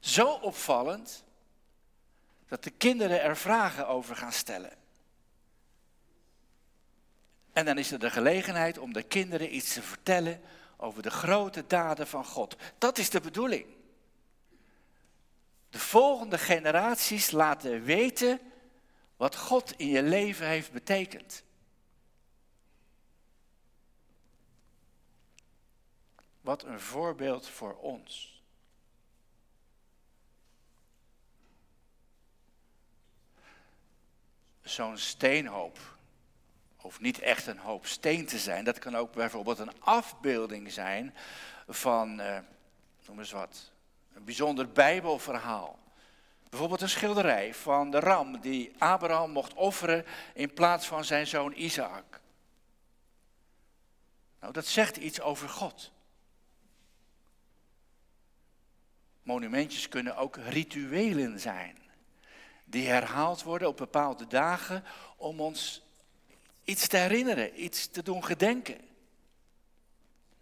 Zo 0.00 0.28
opvallend 0.32 1.24
dat 2.48 2.64
de 2.64 2.70
kinderen 2.70 3.22
er 3.22 3.36
vragen 3.36 3.88
over 3.88 4.16
gaan 4.16 4.32
stellen. 4.32 4.72
En 7.52 7.64
dan 7.64 7.78
is 7.78 7.92
er 7.92 7.98
de 7.98 8.10
gelegenheid 8.10 8.78
om 8.78 8.92
de 8.92 9.02
kinderen 9.02 9.54
iets 9.54 9.72
te 9.72 9.82
vertellen 9.82 10.40
over 10.76 11.02
de 11.02 11.10
grote 11.10 11.64
daden 11.66 12.06
van 12.06 12.24
God. 12.24 12.56
Dat 12.78 12.98
is 12.98 13.10
de 13.10 13.20
bedoeling. 13.20 13.75
De 15.76 15.82
volgende 15.82 16.38
generaties 16.38 17.30
laten 17.30 17.82
weten 17.82 18.40
wat 19.16 19.36
God 19.36 19.72
in 19.76 19.88
je 19.88 20.02
leven 20.02 20.46
heeft 20.46 20.72
betekend. 20.72 21.42
Wat 26.40 26.62
een 26.62 26.80
voorbeeld 26.80 27.48
voor 27.48 27.76
ons. 27.76 28.42
Zo'n 34.62 34.98
steenhoop 34.98 35.78
hoeft 36.76 37.00
niet 37.00 37.18
echt 37.18 37.46
een 37.46 37.58
hoop 37.58 37.86
steen 37.86 38.26
te 38.26 38.38
zijn. 38.38 38.64
Dat 38.64 38.78
kan 38.78 38.96
ook 38.96 39.12
bijvoorbeeld 39.12 39.58
een 39.58 39.80
afbeelding 39.80 40.72
zijn 40.72 41.14
van, 41.66 42.20
uh, 42.20 42.38
noem 43.06 43.18
eens 43.18 43.32
wat. 43.32 43.74
Een 44.16 44.24
bijzonder 44.24 44.68
Bijbelverhaal. 44.68 45.78
Bijvoorbeeld 46.48 46.80
een 46.80 46.88
schilderij 46.88 47.54
van 47.54 47.90
de 47.90 48.00
ram 48.00 48.40
die 48.40 48.72
Abraham 48.78 49.30
mocht 49.30 49.54
offeren 49.54 50.04
in 50.34 50.52
plaats 50.52 50.86
van 50.86 51.04
zijn 51.04 51.26
zoon 51.26 51.52
Isaac. 51.56 52.20
Nou, 54.40 54.52
dat 54.52 54.66
zegt 54.66 54.96
iets 54.96 55.20
over 55.20 55.48
God. 55.48 55.92
Monumentjes 59.22 59.88
kunnen 59.88 60.16
ook 60.16 60.36
rituelen 60.36 61.40
zijn, 61.40 61.78
die 62.64 62.88
herhaald 62.88 63.42
worden 63.42 63.68
op 63.68 63.76
bepaalde 63.76 64.26
dagen 64.26 64.84
om 65.16 65.40
ons 65.40 65.82
iets 66.64 66.86
te 66.88 66.96
herinneren, 66.96 67.62
iets 67.64 67.86
te 67.86 68.02
doen 68.02 68.24
gedenken. 68.24 68.80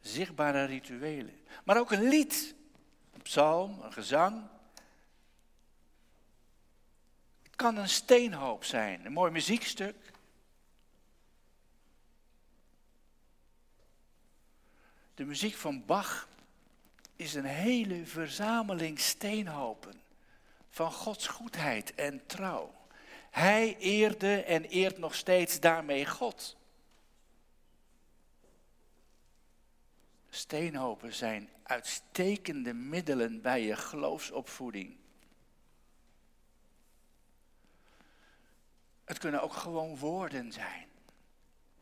Zichtbare 0.00 0.64
rituelen. 0.64 1.40
Maar 1.64 1.78
ook 1.78 1.90
een 1.90 2.08
lied, 2.08 2.54
psalm, 3.24 3.80
een 3.82 3.92
gezang. 3.92 4.42
Het 7.42 7.56
kan 7.56 7.76
een 7.76 7.88
steenhoop 7.88 8.64
zijn, 8.64 9.06
een 9.06 9.12
mooi 9.12 9.32
muziekstuk. 9.32 9.96
De 15.14 15.24
muziek 15.24 15.54
van 15.54 15.84
Bach 15.84 16.28
is 17.16 17.34
een 17.34 17.44
hele 17.44 18.06
verzameling 18.06 19.00
steenhopen 19.00 20.00
van 20.70 20.92
Gods 20.92 21.26
goedheid 21.26 21.94
en 21.94 22.26
trouw. 22.26 22.74
Hij 23.30 23.76
eerde 23.78 24.42
en 24.42 24.64
eert 24.64 24.98
nog 24.98 25.14
steeds 25.14 25.60
daarmee 25.60 26.06
God. 26.06 26.56
Steenhopen 30.34 31.12
zijn 31.12 31.48
uitstekende 31.62 32.72
middelen 32.72 33.40
bij 33.40 33.62
je 33.62 33.76
geloofsopvoeding. 33.76 34.96
Het 39.04 39.18
kunnen 39.18 39.42
ook 39.42 39.52
gewoon 39.52 39.96
woorden 39.96 40.52
zijn. 40.52 40.88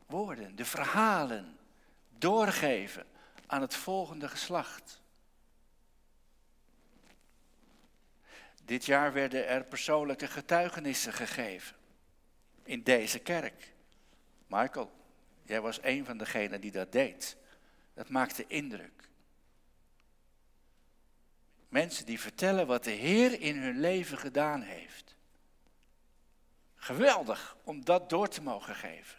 Woorden, 0.05 0.55
de 0.55 0.65
verhalen 0.65 1.57
doorgeven 2.17 3.05
aan 3.47 3.61
het 3.61 3.75
volgende 3.75 4.29
geslacht. 4.29 5.01
Dit 8.63 8.85
jaar 8.85 9.13
werden 9.13 9.47
er 9.47 9.63
persoonlijke 9.63 10.27
getuigenissen 10.27 11.13
gegeven 11.13 11.75
in 12.63 12.83
deze 12.83 13.19
kerk. 13.19 13.73
Michael, 14.47 14.91
jij 15.43 15.61
was 15.61 15.79
een 15.81 16.05
van 16.05 16.17
degenen 16.17 16.61
die 16.61 16.71
dat 16.71 16.91
deed. 16.91 17.41
Dat 17.93 18.09
maakte 18.09 18.45
indruk. 18.47 19.09
Mensen 21.69 22.05
die 22.05 22.19
vertellen 22.19 22.67
wat 22.67 22.83
de 22.83 22.91
Heer 22.91 23.41
in 23.41 23.57
hun 23.57 23.79
leven 23.79 24.17
gedaan 24.17 24.61
heeft. 24.61 25.15
Geweldig 26.75 27.55
om 27.63 27.85
dat 27.85 28.09
door 28.09 28.27
te 28.27 28.41
mogen 28.41 28.75
geven. 28.75 29.17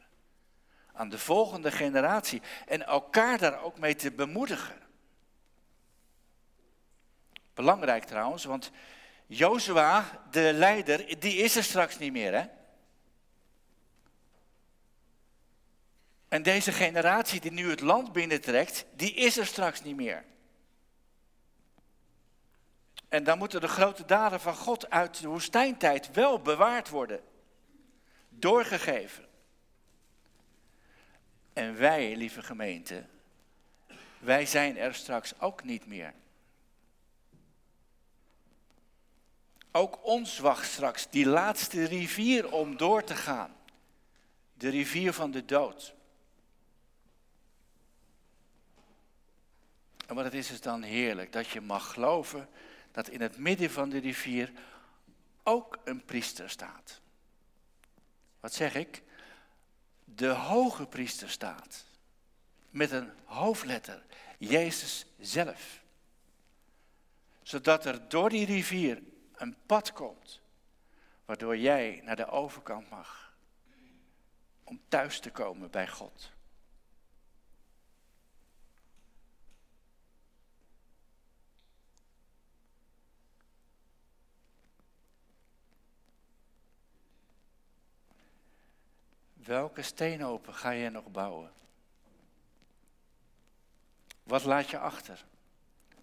Aan 0.92 1.08
de 1.08 1.18
volgende 1.18 1.70
generatie 1.70 2.42
en 2.66 2.86
elkaar 2.86 3.38
daar 3.38 3.62
ook 3.62 3.78
mee 3.78 3.94
te 3.94 4.12
bemoedigen. 4.12 4.80
Belangrijk 7.54 8.04
trouwens, 8.04 8.44
want 8.44 8.70
Jozua, 9.26 10.24
de 10.30 10.52
leider, 10.52 11.20
die 11.20 11.36
is 11.36 11.56
er 11.56 11.64
straks 11.64 11.98
niet 11.98 12.12
meer, 12.12 12.32
hè? 12.34 12.46
En 16.34 16.42
deze 16.42 16.72
generatie 16.72 17.40
die 17.40 17.52
nu 17.52 17.70
het 17.70 17.80
land 17.80 18.12
binnentrekt, 18.12 18.84
die 18.96 19.14
is 19.14 19.36
er 19.36 19.46
straks 19.46 19.82
niet 19.82 19.96
meer. 19.96 20.24
En 23.08 23.24
dan 23.24 23.38
moeten 23.38 23.60
de 23.60 23.68
grote 23.68 24.04
daden 24.04 24.40
van 24.40 24.54
God 24.54 24.90
uit 24.90 25.20
de 25.20 25.28
woestijntijd 25.28 26.12
wel 26.12 26.40
bewaard 26.40 26.88
worden. 26.88 27.20
Doorgegeven. 28.28 29.24
En 31.52 31.76
wij, 31.76 32.16
lieve 32.16 32.42
gemeente, 32.42 33.04
wij 34.18 34.46
zijn 34.46 34.78
er 34.78 34.94
straks 34.94 35.40
ook 35.40 35.64
niet 35.64 35.86
meer. 35.86 36.14
Ook 39.72 40.04
ons 40.04 40.38
wacht 40.38 40.70
straks 40.70 41.10
die 41.10 41.26
laatste 41.26 41.84
rivier 41.84 42.52
om 42.52 42.76
door 42.76 43.04
te 43.04 43.14
gaan. 43.14 43.56
De 44.54 44.68
rivier 44.68 45.12
van 45.12 45.30
de 45.30 45.44
dood. 45.44 45.94
En 50.06 50.14
wat 50.14 50.24
het 50.24 50.34
is, 50.34 50.50
is 50.50 50.60
dan 50.60 50.82
heerlijk 50.82 51.32
dat 51.32 51.48
je 51.48 51.60
mag 51.60 51.92
geloven 51.92 52.48
dat 52.92 53.08
in 53.08 53.20
het 53.20 53.38
midden 53.38 53.70
van 53.70 53.88
de 53.88 53.98
rivier 53.98 54.52
ook 55.42 55.78
een 55.84 56.04
priester 56.04 56.50
staat. 56.50 57.00
Wat 58.40 58.54
zeg 58.54 58.74
ik? 58.74 59.02
De 60.04 60.28
hoge 60.28 60.86
priester 60.86 61.30
staat. 61.30 61.84
Met 62.70 62.90
een 62.90 63.10
hoofdletter, 63.24 64.02
Jezus 64.38 65.06
zelf. 65.18 65.82
Zodat 67.42 67.84
er 67.84 68.08
door 68.08 68.30
die 68.30 68.46
rivier 68.46 69.02
een 69.34 69.56
pad 69.66 69.92
komt, 69.92 70.40
waardoor 71.24 71.56
jij 71.56 72.00
naar 72.04 72.16
de 72.16 72.26
overkant 72.26 72.90
mag. 72.90 73.34
Om 74.64 74.80
thuis 74.88 75.20
te 75.20 75.30
komen 75.30 75.70
bij 75.70 75.88
God. 75.88 76.33
Welke 89.44 89.82
steenhopen 89.82 90.54
ga 90.54 90.70
je 90.70 90.90
nog 90.90 91.10
bouwen? 91.10 91.52
Wat 94.22 94.44
laat 94.44 94.70
je 94.70 94.78
achter? 94.78 95.24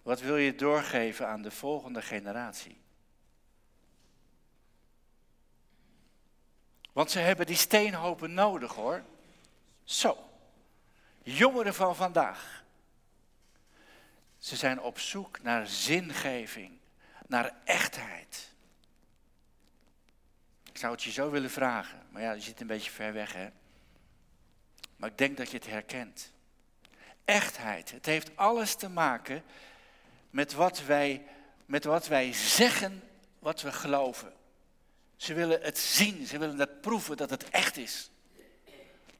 Wat 0.02 0.20
wil 0.20 0.36
je 0.36 0.54
doorgeven 0.54 1.28
aan 1.28 1.42
de 1.42 1.50
volgende 1.50 2.02
generatie? 2.02 2.80
Want 6.92 7.10
ze 7.10 7.18
hebben 7.18 7.46
die 7.46 7.56
steenhopen 7.56 8.34
nodig 8.34 8.74
hoor. 8.74 9.04
Zo, 9.84 10.28
jongeren 11.22 11.74
van 11.74 11.96
vandaag. 11.96 12.64
Ze 14.38 14.56
zijn 14.56 14.80
op 14.80 14.98
zoek 14.98 15.42
naar 15.42 15.66
zingeving, 15.66 16.78
naar 17.26 17.56
echtheid. 17.64 18.51
Ik 20.72 20.78
zou 20.78 20.92
het 20.92 21.02
je 21.02 21.10
zo 21.10 21.30
willen 21.30 21.50
vragen, 21.50 22.06
maar 22.10 22.22
ja, 22.22 22.32
je 22.32 22.40
zit 22.40 22.60
een 22.60 22.66
beetje 22.66 22.90
ver 22.90 23.12
weg 23.12 23.32
hè. 23.32 23.48
Maar 24.96 25.10
ik 25.10 25.18
denk 25.18 25.36
dat 25.36 25.50
je 25.50 25.56
het 25.56 25.66
herkent. 25.66 26.32
Echtheid, 27.24 27.90
het 27.90 28.06
heeft 28.06 28.36
alles 28.36 28.74
te 28.74 28.88
maken 28.88 29.42
met 30.30 30.52
wat 30.52 30.84
wij, 30.84 31.24
met 31.66 31.84
wat 31.84 32.06
wij 32.06 32.32
zeggen, 32.32 33.02
wat 33.38 33.62
we 33.62 33.72
geloven. 33.72 34.32
Ze 35.16 35.34
willen 35.34 35.62
het 35.62 35.78
zien, 35.78 36.26
ze 36.26 36.38
willen 36.38 36.58
het 36.58 36.80
proeven 36.80 37.16
dat 37.16 37.30
het 37.30 37.50
echt 37.50 37.76
is. 37.76 38.10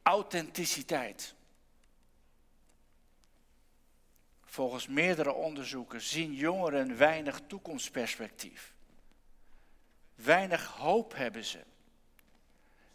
Authenticiteit. 0.02 1.34
Volgens 4.44 4.86
meerdere 4.86 5.32
onderzoeken 5.32 6.00
zien 6.00 6.34
jongeren 6.34 6.96
weinig 6.96 7.40
toekomstperspectief. 7.46 8.71
Weinig 10.22 10.66
hoop 10.66 11.14
hebben 11.16 11.44
ze. 11.44 11.60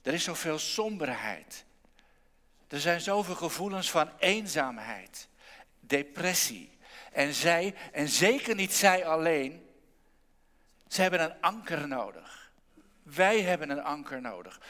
Er 0.01 0.13
is 0.13 0.23
zoveel 0.23 0.59
somberheid. 0.59 1.65
Er 2.67 2.79
zijn 2.79 3.01
zoveel 3.01 3.35
gevoelens 3.35 3.91
van 3.91 4.11
eenzaamheid, 4.19 5.27
depressie. 5.79 6.77
En 7.11 7.33
zij, 7.33 7.75
en 7.91 8.07
zeker 8.07 8.55
niet 8.55 8.73
zij 8.73 9.05
alleen, 9.05 9.67
ze 10.87 11.01
hebben 11.01 11.21
een 11.21 11.41
anker 11.41 11.87
nodig. 11.87 12.51
Wij 13.03 13.41
hebben 13.41 13.69
een 13.69 13.83
anker 13.83 14.21
nodig. 14.21 14.61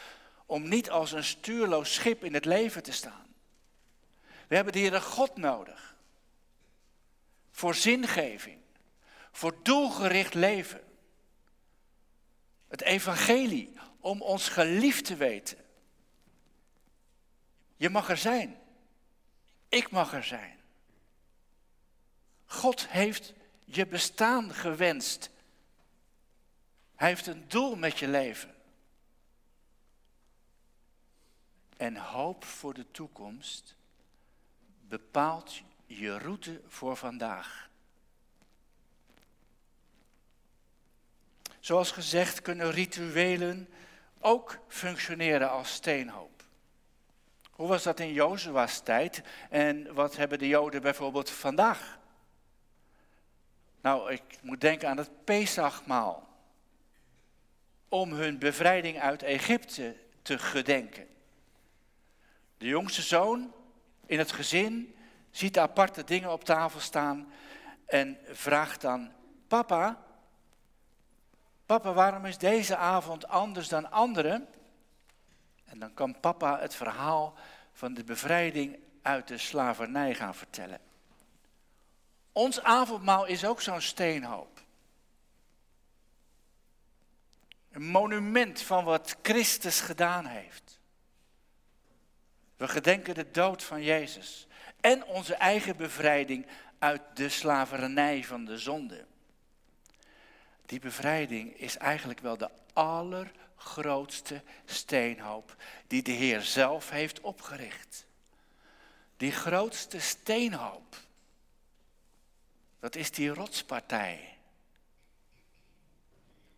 Om 0.46 0.70
niet 0.70 0.90
als 0.90 1.12
een 1.12 1.24
stuurloos 1.24 1.94
schip 1.94 2.24
in 2.24 2.34
het 2.34 2.46
leven 2.46 2.84
te 2.84 2.92
staan. 2.92 3.36
We 4.48 4.56
hebben 4.56 4.74
de 4.74 4.80
Heere 4.80 5.02
God 5.02 5.38
nodig. 5.38 5.96
Voor 7.52 7.76
zingeving. 7.76 8.60
Voor 9.32 9.56
doelgericht 9.64 10.34
leven. 10.34 10.87
Het 12.68 12.82
evangelie 12.82 13.74
om 14.00 14.22
ons 14.22 14.50
geliefd 14.50 15.06
te 15.06 15.16
weten. 15.16 15.58
Je 17.76 17.90
mag 17.90 18.10
er 18.10 18.18
zijn. 18.18 18.58
Ik 19.70 19.90
mag 19.92 20.14
er 20.14 20.24
zijn. 20.24 20.60
God 22.46 22.88
heeft 22.88 23.34
je 23.66 23.88
bestaan 23.88 24.54
gewenst 24.54 25.30
hij 26.98 27.08
heeft 27.08 27.28
een 27.28 27.48
doel 27.48 27.76
met 27.76 28.00
je 28.00 28.08
leven. 28.08 28.56
En 31.78 31.98
hoop 31.98 32.44
voor 32.44 32.74
de 32.74 32.92
toekomst 32.92 33.76
bepaalt 34.88 35.62
je 35.86 36.18
route 36.18 36.62
voor 36.68 36.96
vandaag. 36.96 37.70
Zoals 41.68 41.92
gezegd 41.92 42.42
kunnen 42.42 42.72
rituelen 42.72 43.70
ook 44.20 44.60
functioneren 44.68 45.50
als 45.50 45.74
steenhoop. 45.74 46.44
Hoe 47.52 47.68
was 47.68 47.84
dat 47.84 48.00
in 48.00 48.14
Jozua's 48.14 48.80
tijd 48.80 49.22
en 49.50 49.94
wat 49.94 50.16
hebben 50.16 50.40
de 50.40 50.48
Joden 50.48 50.82
bijvoorbeeld 50.82 51.30
vandaag? 51.30 52.00
Nou, 53.82 54.12
ik 54.12 54.22
moet 54.42 54.62
denken 54.62 54.90
aan 54.90 54.98
het 54.98 55.24
Pesachmaal. 55.24 56.28
Om 57.90 58.12
hun 58.12 58.40
bevrijding 58.40 59.00
uit 59.00 59.24
Egypte 59.24 59.96
te 60.22 60.40
gedenken. 60.40 61.08
De 62.58 62.68
jongste 62.68 63.02
zoon 63.02 63.54
in 64.06 64.20
het 64.20 64.32
gezin 64.32 64.96
ziet 65.32 65.58
aparte 65.58 66.04
dingen 66.04 66.32
op 66.32 66.44
tafel 66.44 66.80
staan 66.80 67.32
en 67.86 68.18
vraagt 68.32 68.82
dan: 68.82 69.12
Papa, 69.48 70.06
papa, 71.68 71.94
waarom 71.94 72.26
is 72.26 72.38
deze 72.38 72.76
avond 72.76 73.28
anders 73.28 73.68
dan 73.68 73.92
andere? 73.92 74.46
En 75.66 75.80
dan 75.80 75.94
kan 75.94 76.20
papa 76.20 76.60
het 76.60 76.76
verhaal 76.76 77.38
van 77.74 77.94
de 77.94 78.04
bevrijding 78.04 78.80
uit 79.02 79.28
de 79.28 79.38
slavernij 79.38 80.16
gaan 80.16 80.36
vertellen. 80.36 80.80
Ons 82.32 82.64
avondmaal 82.64 83.26
is 83.26 83.46
ook 83.46 83.62
zo'n 83.62 83.82
steenhoop. 83.82 84.62
Een 87.72 87.88
monument 87.88 88.62
van 88.62 88.84
wat 88.84 89.16
Christus 89.22 89.80
gedaan 89.80 90.26
heeft. 90.26 90.80
We 92.56 92.68
gedenken 92.68 93.16
de 93.16 93.32
dood 93.32 93.64
van 93.64 93.84
Jezus 93.84 94.48
en 94.82 95.06
onze 95.06 95.36
eigen 95.36 95.78
bevrijding 95.78 96.48
uit 96.80 97.02
de 97.14 97.30
slavernij 97.30 98.24
van 98.24 98.46
de 98.46 98.58
zonde. 98.58 99.06
Die 100.68 100.80
bevrijding 100.80 101.54
is 101.54 101.78
eigenlijk 101.78 102.20
wel 102.20 102.38
de 102.38 102.50
allergrootste 102.74 104.42
steenhoop 104.66 105.56
die 105.88 106.02
de 106.02 106.12
Heer 106.12 106.42
zelf 106.42 106.90
heeft 106.90 107.20
opgericht. 107.20 108.06
Die 109.18 109.32
grootste 109.32 110.00
steenhoop, 110.00 110.96
dat 112.80 112.96
is 112.96 113.12
die 113.12 113.30
rotspartij. 113.30 114.38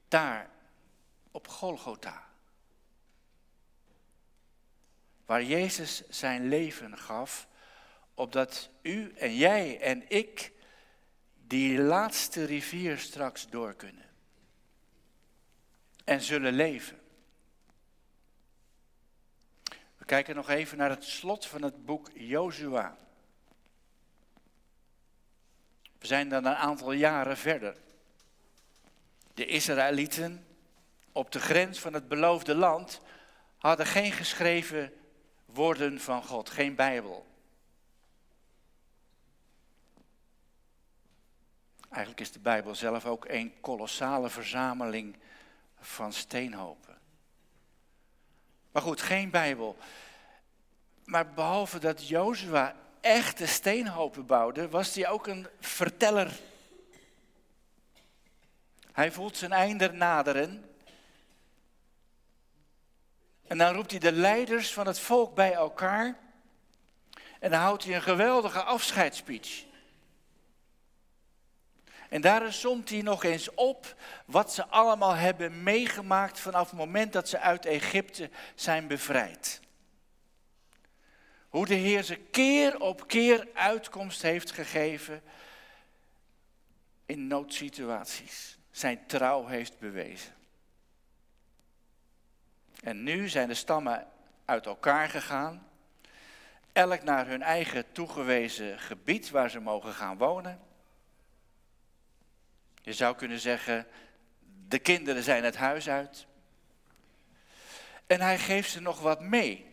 Daar 0.08 0.50
op 1.32 1.48
Golgotha. 1.48 2.28
Waar 5.26 5.43
Jezus 5.43 6.10
zijn 6.10 6.48
leven 6.48 6.98
gaf 6.98 7.48
opdat 8.13 8.69
u 8.82 9.13
en 9.17 9.36
jij 9.36 9.80
en 9.80 10.10
ik 10.10 10.52
die 11.50 11.80
laatste 11.80 12.46
rivier 12.46 12.98
straks 12.98 13.50
door 13.50 13.74
kunnen. 13.74 14.06
En 16.04 16.22
zullen 16.22 16.54
leven. 16.54 17.00
We 19.98 20.06
kijken 20.06 20.36
nog 20.36 20.50
even 20.50 20.78
naar 20.78 20.90
het 20.90 21.04
slot 21.04 21.46
van 21.46 21.62
het 21.62 21.86
boek 21.86 22.10
Jozua. 22.14 22.98
We 26.00 26.08
zijn 26.08 26.30
dan 26.30 26.46
een 26.46 26.56
aantal 26.56 26.92
jaren 26.92 27.38
verder. 27.38 27.76
De 29.34 29.46
Israëlieten 29.46 30.46
op 31.12 31.32
de 31.32 31.40
grens 31.40 31.80
van 31.80 31.94
het 31.94 32.08
beloofde 32.08 32.56
land 32.56 33.02
hadden 33.58 33.86
geen 33.86 34.12
geschreven 34.12 34.94
woorden 35.46 36.00
van 36.00 36.24
God, 36.24 36.50
geen 36.50 36.76
Bijbel. 36.76 37.29
Eigenlijk 41.89 42.19
is 42.21 42.32
de 42.32 42.39
Bijbel 42.39 42.75
zelf 42.75 43.06
ook 43.06 43.25
een 43.28 43.54
kolossale 43.62 44.30
verzameling 44.30 45.17
van 45.80 46.13
steenhopen. 46.13 46.97
Maar 48.71 48.82
goed, 48.82 49.02
geen 49.02 49.30
Bijbel. 49.30 49.78
Maar 51.04 51.34
behalve 51.34 51.80
dat 51.80 52.08
Jozua 52.08 52.75
echte 53.02 53.47
steenhopen 53.47 54.25
bouwde, 54.25 54.69
was 54.69 54.95
hij 54.95 55.08
ook 55.08 55.28
een 55.28 55.47
verteller. 55.60 56.39
Hij 58.91 59.12
voelt 59.12 59.38
zijn 59.38 59.52
einde 59.52 59.91
naderen. 59.91 60.69
En 63.47 63.58
dan 63.58 63.73
roept 63.73 63.91
hij 63.91 63.99
de 63.99 64.12
leiders 64.12 64.73
van 64.73 64.88
het 64.88 64.99
volk 64.99 65.36
bij 65.36 65.54
elkaar. 65.54 66.15
En 67.39 67.52
dan 67.52 67.60
houdt 67.60 67.84
hij 67.84 67.95
een 67.95 68.02
geweldige 68.02 68.63
afscheidsspeech. 68.63 69.67
En 72.10 72.22
daarin 72.22 72.54
somt 72.54 72.89
hij 72.89 73.02
nog 73.02 73.24
eens 73.24 73.54
op 73.54 73.95
wat 74.26 74.54
ze 74.54 74.65
allemaal 74.67 75.13
hebben 75.13 75.63
meegemaakt 75.63 76.39
vanaf 76.39 76.69
het 76.69 76.80
moment 76.80 77.13
dat 77.13 77.30
ze 77.30 77.39
uit 77.39 77.65
Egypte 77.65 78.30
zijn 78.56 78.88
bevrijd. 78.88 79.60
Hoe 81.50 81.65
de 81.65 81.76
Heer 81.76 82.04
ze 82.04 82.15
keer 82.15 82.80
op 82.80 83.08
keer 83.08 83.48
uitkomst 83.54 84.22
heeft 84.22 84.52
gegeven 84.52 85.22
in 87.06 87.28
noodsituaties. 87.28 88.58
Zijn 88.72 89.06
trouw 89.06 89.45
heeft 89.45 89.80
bewezen. 89.80 90.34
En 92.84 93.04
nu 93.04 93.28
zijn 93.28 93.48
de 93.48 93.54
stammen 93.54 94.08
uit 94.45 94.65
elkaar 94.65 95.10
gegaan. 95.10 95.67
Elk 96.74 97.04
naar 97.04 97.28
hun 97.28 97.41
eigen 97.41 97.91
toegewezen 97.91 98.80
gebied 98.80 99.30
waar 99.30 99.50
ze 99.50 99.60
mogen 99.60 99.93
gaan 99.93 100.17
wonen. 100.17 100.68
Je 102.89 102.95
zou 102.95 103.15
kunnen 103.15 103.39
zeggen, 103.39 103.88
de 104.67 104.80
kinderen 104.80 105.23
zijn 105.23 105.43
het 105.43 105.56
huis 105.56 105.89
uit. 105.89 106.28
En 108.08 108.21
hij 108.21 108.39
geeft 108.39 108.71
ze 108.71 108.82
nog 108.82 108.99
wat 108.99 109.21
mee. 109.21 109.65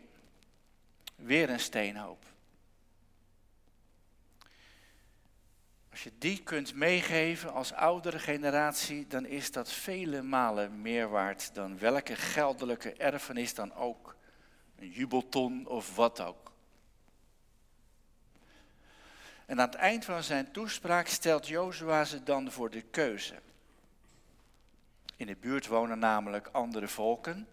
Weer 1.14 1.50
een 1.50 1.61
steenhoop. 1.61 2.24
Als 5.90 6.02
je 6.02 6.12
die 6.18 6.42
kunt 6.42 6.74
meegeven 6.74 7.52
als 7.52 7.72
oudere 7.72 8.18
generatie, 8.18 9.07
dan 9.07 9.26
is 9.26 9.52
dat 9.52 9.72
vele 9.72 10.22
malen 10.22 10.83
meer 10.83 11.09
waard 11.09 11.55
dan 11.55 11.79
welke 11.79 12.16
geldelijke 12.16 12.92
erfenis 12.92 13.55
dan 13.55 13.74
ook. 13.74 14.16
Een 14.79 14.90
jubelton 14.90 15.66
of 15.66 15.94
wat 15.94 16.20
ook. 16.20 16.45
En 19.46 19.61
aan 19.61 19.66
het 19.66 19.74
eind 19.74 20.04
van 20.04 20.22
zijn 20.22 20.50
toespraak 20.50 21.06
stelt 21.06 21.48
Jozua 21.48 22.04
ze 22.04 22.22
dan 22.22 22.50
voor 22.50 22.70
de 22.70 22.82
keuze. 22.82 23.35
In 25.16 25.26
de 25.26 25.37
buurt 25.37 25.66
wonen 25.66 25.98
namelijk 25.98 26.48
andere 26.52 26.88
volken 26.88 27.48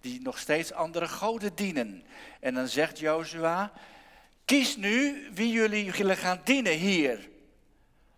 die 0.00 0.20
nog 0.20 0.38
steeds 0.38 0.72
andere 0.72 1.08
goden 1.08 1.54
dienen. 1.54 2.04
En 2.40 2.54
dan 2.54 2.68
zegt 2.68 2.98
Jozua, 2.98 3.72
kies 4.44 4.76
nu 4.76 5.28
wie 5.32 5.52
jullie 5.52 5.92
willen 5.92 6.16
gaan 6.16 6.40
dienen 6.44 6.72
hier. 6.72 7.28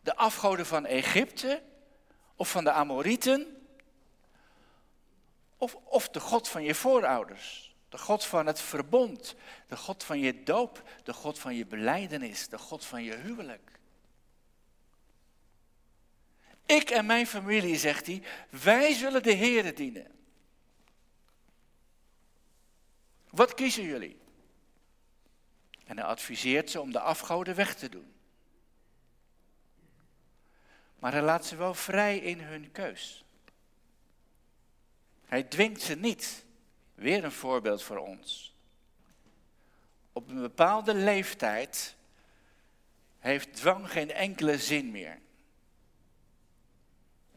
De 0.00 0.16
afgoden 0.16 0.66
van 0.66 0.86
Egypte 0.86 1.62
of 2.36 2.50
van 2.50 2.64
de 2.64 2.72
Amorieten 2.72 3.56
of, 5.56 5.74
of 5.84 6.08
de 6.08 6.20
God 6.20 6.48
van 6.48 6.62
je 6.62 6.74
voorouders. 6.74 7.69
De 7.90 7.98
God 7.98 8.24
van 8.24 8.46
het 8.46 8.60
verbond. 8.60 9.34
De 9.66 9.76
God 9.76 10.04
van 10.04 10.18
je 10.18 10.42
doop. 10.42 10.90
De 11.02 11.12
God 11.12 11.38
van 11.38 11.54
je 11.54 11.66
beleidenis. 11.66 12.48
De 12.48 12.58
God 12.58 12.84
van 12.84 13.02
je 13.02 13.14
huwelijk. 13.14 13.70
Ik 16.66 16.90
en 16.90 17.06
mijn 17.06 17.26
familie, 17.26 17.76
zegt 17.76 18.06
hij, 18.06 18.22
wij 18.50 18.92
zullen 18.92 19.22
de 19.22 19.32
Heeren 19.32 19.74
dienen. 19.74 20.06
Wat 23.30 23.54
kiezen 23.54 23.82
jullie? 23.82 24.18
En 25.86 25.96
hij 25.96 26.06
adviseert 26.06 26.70
ze 26.70 26.80
om 26.80 26.92
de 26.92 27.00
afgoden 27.00 27.54
weg 27.54 27.74
te 27.74 27.88
doen. 27.88 28.12
Maar 30.98 31.12
hij 31.12 31.22
laat 31.22 31.46
ze 31.46 31.56
wel 31.56 31.74
vrij 31.74 32.18
in 32.18 32.40
hun 32.40 32.72
keus. 32.72 33.24
Hij 35.24 35.42
dwingt 35.42 35.82
ze 35.82 35.94
niet. 35.94 36.44
Weer 37.00 37.24
een 37.24 37.32
voorbeeld 37.32 37.82
voor 37.82 37.98
ons. 37.98 38.54
Op 40.12 40.28
een 40.28 40.40
bepaalde 40.40 40.94
leeftijd 40.94 41.96
heeft 43.18 43.54
dwang 43.54 43.90
geen 43.90 44.10
enkele 44.10 44.58
zin 44.58 44.90
meer. 44.90 45.18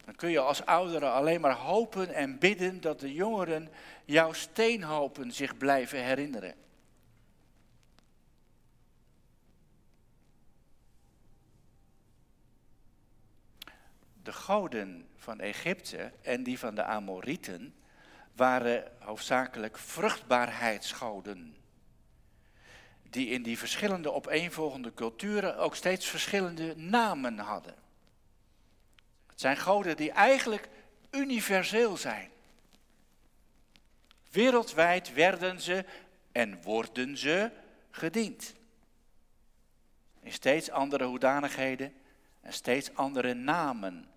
Dan 0.04 0.14
kun 0.14 0.30
je 0.30 0.38
als 0.38 0.66
ouderen 0.66 1.12
alleen 1.12 1.40
maar 1.40 1.56
hopen 1.56 2.14
en 2.14 2.38
bidden 2.38 2.80
dat 2.80 3.00
de 3.00 3.12
jongeren 3.12 3.68
jouw 4.04 4.32
steenhopen 4.32 5.32
zich 5.32 5.56
blijven 5.56 6.04
herinneren. 6.04 6.54
De 14.22 14.32
goden 14.32 15.08
van 15.16 15.40
Egypte 15.40 16.12
en 16.22 16.42
die 16.42 16.58
van 16.58 16.74
de 16.74 16.82
Amorieten 16.82 17.74
waren 18.34 18.92
hoofdzakelijk 18.98 19.78
vruchtbaarheidsgoden. 19.78 21.56
Die 23.02 23.28
in 23.28 23.42
die 23.42 23.58
verschillende 23.58 24.12
opeenvolgende 24.12 24.94
culturen 24.94 25.56
ook 25.56 25.74
steeds 25.74 26.06
verschillende 26.06 26.76
namen 26.76 27.38
hadden. 27.38 27.74
Het 29.26 29.40
zijn 29.40 29.56
goden 29.56 29.96
die 29.96 30.10
eigenlijk 30.10 30.68
universeel 31.10 31.96
zijn. 31.96 32.30
Wereldwijd 34.30 35.12
werden 35.12 35.60
ze 35.60 35.84
en 36.32 36.62
worden 36.62 37.16
ze 37.16 37.50
gediend. 37.90 38.54
In 40.20 40.32
steeds 40.32 40.70
andere 40.70 41.04
hoedanigheden 41.04 41.94
en 42.40 42.52
steeds 42.52 42.94
andere 42.94 43.34
namen. 43.34 44.08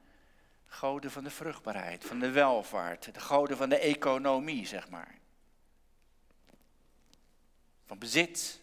Goden 0.67 1.11
van 1.11 1.23
de 1.23 1.29
vruchtbaarheid, 1.29 2.05
van 2.05 2.19
de 2.19 2.31
welvaart, 2.31 3.13
de 3.13 3.19
goden 3.19 3.57
van 3.57 3.69
de 3.69 3.79
economie, 3.79 4.67
zeg 4.67 4.89
maar. 4.89 5.15
Van 7.85 7.97
bezit, 7.97 8.61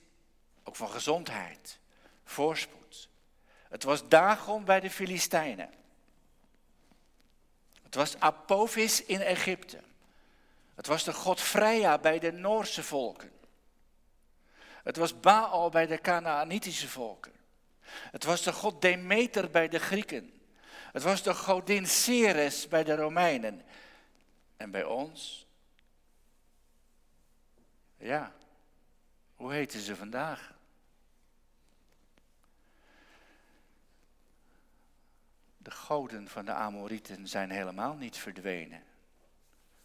ook 0.63 0.77
van 0.77 0.89
gezondheid, 0.89 1.79
voorspoed. 2.25 3.09
Het 3.69 3.83
was 3.83 4.09
Dagon 4.09 4.65
bij 4.65 4.81
de 4.81 4.91
Filistijnen. 4.91 5.71
Het 7.83 7.95
was 7.95 8.21
Apophis 8.21 9.05
in 9.05 9.21
Egypte. 9.21 9.81
Het 10.75 10.87
was 10.87 11.05
de 11.05 11.13
god 11.13 11.41
Freya 11.41 11.99
bij 11.99 12.19
de 12.19 12.33
Noorse 12.33 12.83
volken. 12.83 13.33
Het 14.83 14.97
was 14.97 15.21
Baal 15.21 15.71
bij 15.71 15.87
de 15.87 16.01
Canaanitische 16.01 16.89
volken. 16.89 17.33
Het 17.87 18.25
was 18.25 18.43
de 18.43 18.53
god 18.53 18.83
Demeter 18.83 19.51
bij 19.51 19.69
de 19.69 19.79
Grieken. 19.79 20.34
Het 20.95 21.03
was 21.03 21.23
de 21.23 21.35
godin 21.35 21.87
Ceres 21.87 22.69
bij 22.69 22.85
de 22.85 22.95
Romeinen. 22.95 23.63
En 24.57 24.71
bij 24.71 24.85
ons? 24.85 25.47
Ja, 27.97 28.33
hoe 29.35 29.53
heten 29.53 29.81
ze 29.81 29.97
vandaag? 29.97 30.55
De 35.57 35.71
goden 35.71 36.29
van 36.29 36.45
de 36.45 36.53
Amorieten 36.53 37.29
zijn 37.29 37.51
helemaal 37.51 37.95
niet 37.95 38.17
verdwenen. 38.17 38.83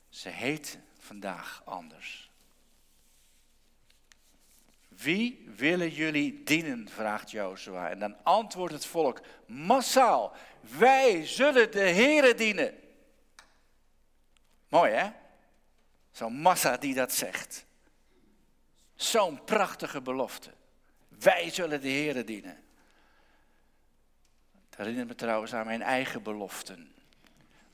Ze 0.09 0.29
heten 0.29 0.85
vandaag 0.97 1.61
anders. 1.65 2.28
Wie 5.01 5.49
willen 5.55 5.89
jullie 5.89 6.43
dienen? 6.43 6.89
vraagt 6.89 7.31
Jozua. 7.31 7.89
En 7.89 7.99
dan 7.99 8.23
antwoordt 8.23 8.73
het 8.73 8.85
volk 8.85 9.21
massaal: 9.45 10.35
Wij 10.77 11.25
zullen 11.25 11.71
de 11.71 11.79
Here 11.79 12.33
dienen. 12.33 12.79
Mooi 14.67 14.91
hè? 14.91 15.09
Zo'n 16.11 16.33
massa 16.33 16.77
die 16.77 16.93
dat 16.93 17.13
zegt. 17.13 17.65
Zo'n 18.95 19.43
prachtige 19.43 20.01
belofte. 20.01 20.53
Wij 21.07 21.49
zullen 21.49 21.81
de 21.81 21.91
Here 21.91 22.23
dienen. 22.23 22.63
Het 24.69 24.77
herinnert 24.77 25.07
me 25.07 25.15
trouwens 25.15 25.53
aan 25.53 25.65
mijn 25.65 25.81
eigen 25.81 26.23
beloften. 26.23 26.93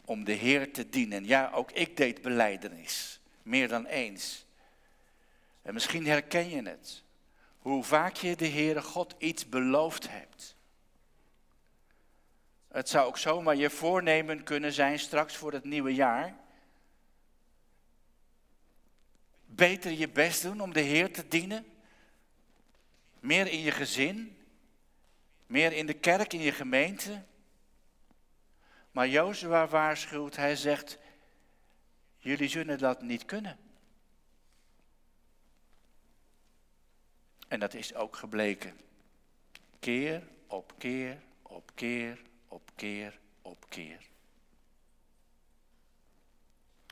Om 0.06 0.24
de 0.24 0.34
Heer 0.34 0.74
te 0.74 0.90
dienen. 0.90 1.26
Ja, 1.26 1.52
ook 1.54 1.72
ik 1.72 1.98
deed 1.98 2.22
beleidenis. 2.22 3.20
Meer 3.44 3.68
dan 3.68 3.86
eens. 3.86 4.46
En 5.62 5.74
misschien 5.74 6.06
herken 6.06 6.50
je 6.50 6.62
het. 6.62 7.04
Hoe 7.66 7.84
vaak 7.84 8.16
je 8.16 8.36
de 8.36 8.48
Heere 8.48 8.82
God 8.82 9.16
iets 9.18 9.50
beloofd 9.50 10.10
hebt. 10.10 10.56
Het 12.68 12.90
zou 12.90 13.08
ook 13.08 13.18
zomaar 13.18 13.56
je 13.56 13.70
voornemen 13.70 14.44
kunnen 14.44 14.74
zijn 14.74 15.00
straks 15.00 15.36
voor 15.36 15.54
het 15.54 15.64
nieuwe 15.64 15.94
jaar. 15.94 16.36
Beter 19.46 19.92
je 19.92 20.10
best 20.10 20.42
doen 20.42 20.62
om 20.62 20.74
de 20.74 20.82
Heer 20.82 21.14
te 21.14 21.28
dienen. 21.28 21.66
Meer 23.20 23.48
in 23.48 23.60
je 23.60 23.72
gezin. 23.72 24.38
Meer 25.48 25.72
in 25.72 25.86
de 25.86 25.94
kerk, 25.94 26.34
in 26.34 26.42
je 26.42 26.52
gemeente. 26.52 27.24
Maar 28.92 29.08
Jozua 29.08 29.68
waarschuwt, 29.68 30.36
hij 30.36 30.56
zegt, 30.56 30.98
jullie 32.18 32.50
zullen 32.50 32.78
dat 32.78 33.02
niet 33.02 33.26
kunnen. 33.26 33.65
En 37.48 37.60
dat 37.60 37.74
is 37.74 37.94
ook 37.94 38.16
gebleken. 38.16 38.80
Keer 39.80 40.24
op 40.48 40.74
keer 40.78 41.18
op 41.42 41.72
keer 41.76 42.22
op 42.48 42.72
keer 42.76 43.20
op 43.42 43.70
keer. 43.70 44.08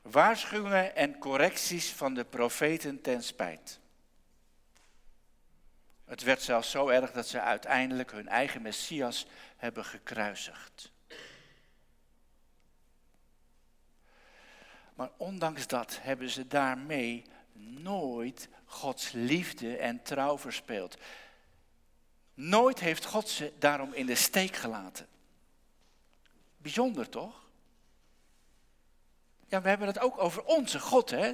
Waarschuwingen 0.02 0.96
en 0.96 1.18
correcties 1.18 1.92
van 1.92 2.14
de 2.14 2.26
profeten 2.26 3.02
ten 3.02 3.24
spijt. 3.24 3.80
Het 6.06 6.24
werd 6.24 6.42
zelfs 6.42 6.72
zo 6.72 6.88
erg 6.88 7.12
dat 7.12 7.28
ze 7.28 7.42
uiteindelijk 7.42 8.12
hun 8.12 8.28
eigen 8.28 8.62
Messias 8.62 9.28
hebben 9.58 9.86
gekruisigd. 9.86 10.92
Maar 14.96 15.10
ondanks 15.18 15.68
dat 15.68 16.00
hebben 16.02 16.30
ze 16.30 16.48
daarmee 16.48 17.24
nooit 17.54 18.50
Gods 18.66 19.12
liefde 19.12 19.78
en 19.78 20.04
trouw 20.04 20.38
verspeeld. 20.38 20.98
Nooit 22.34 22.80
heeft 22.80 23.06
God 23.06 23.30
ze 23.30 23.54
daarom 23.60 23.94
in 23.94 24.06
de 24.06 24.16
steek 24.16 24.56
gelaten. 24.56 25.08
Bijzonder 26.58 27.10
toch? 27.10 27.42
Ja, 29.48 29.62
we 29.62 29.70
hebben 29.70 29.88
het 29.88 30.00
ook 30.00 30.18
over 30.18 30.44
onze 30.44 30.80
God, 30.80 31.10
hè? 31.10 31.34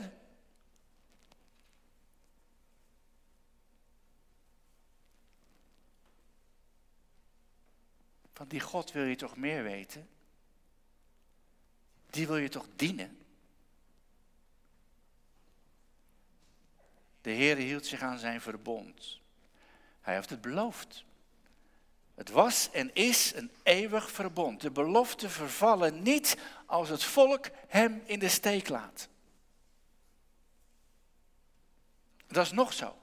Van 8.34 8.48
die 8.48 8.60
God 8.60 8.92
wil 8.92 9.04
je 9.04 9.16
toch 9.16 9.36
meer 9.36 9.64
weten? 9.64 10.10
Die 12.10 12.28
wil 12.28 12.38
je 12.38 12.50
toch 12.50 12.68
dienen? 12.76 13.19
De 17.30 17.36
Heer 17.36 17.58
hield 17.58 17.86
zich 17.86 18.02
aan 18.02 18.20
zijn 18.20 18.42
verbond. 18.42 19.20
Hij 20.02 20.14
heeft 20.14 20.30
het 20.30 20.42
beloofd. 20.42 21.04
Het 22.16 22.30
was 22.30 22.70
en 22.72 22.94
is 22.94 23.34
een 23.36 23.52
eeuwig 23.64 24.12
verbond. 24.12 24.62
De 24.62 24.72
beloften 24.72 25.30
vervallen 25.30 26.02
niet 26.02 26.38
als 26.66 26.90
het 26.90 27.04
volk 27.04 27.50
hem 27.68 28.02
in 28.06 28.20
de 28.20 28.30
steek 28.30 28.70
laat. 28.70 29.08
Dat 32.28 32.46
is 32.46 32.52
nog 32.52 32.74
zo. 32.74 32.98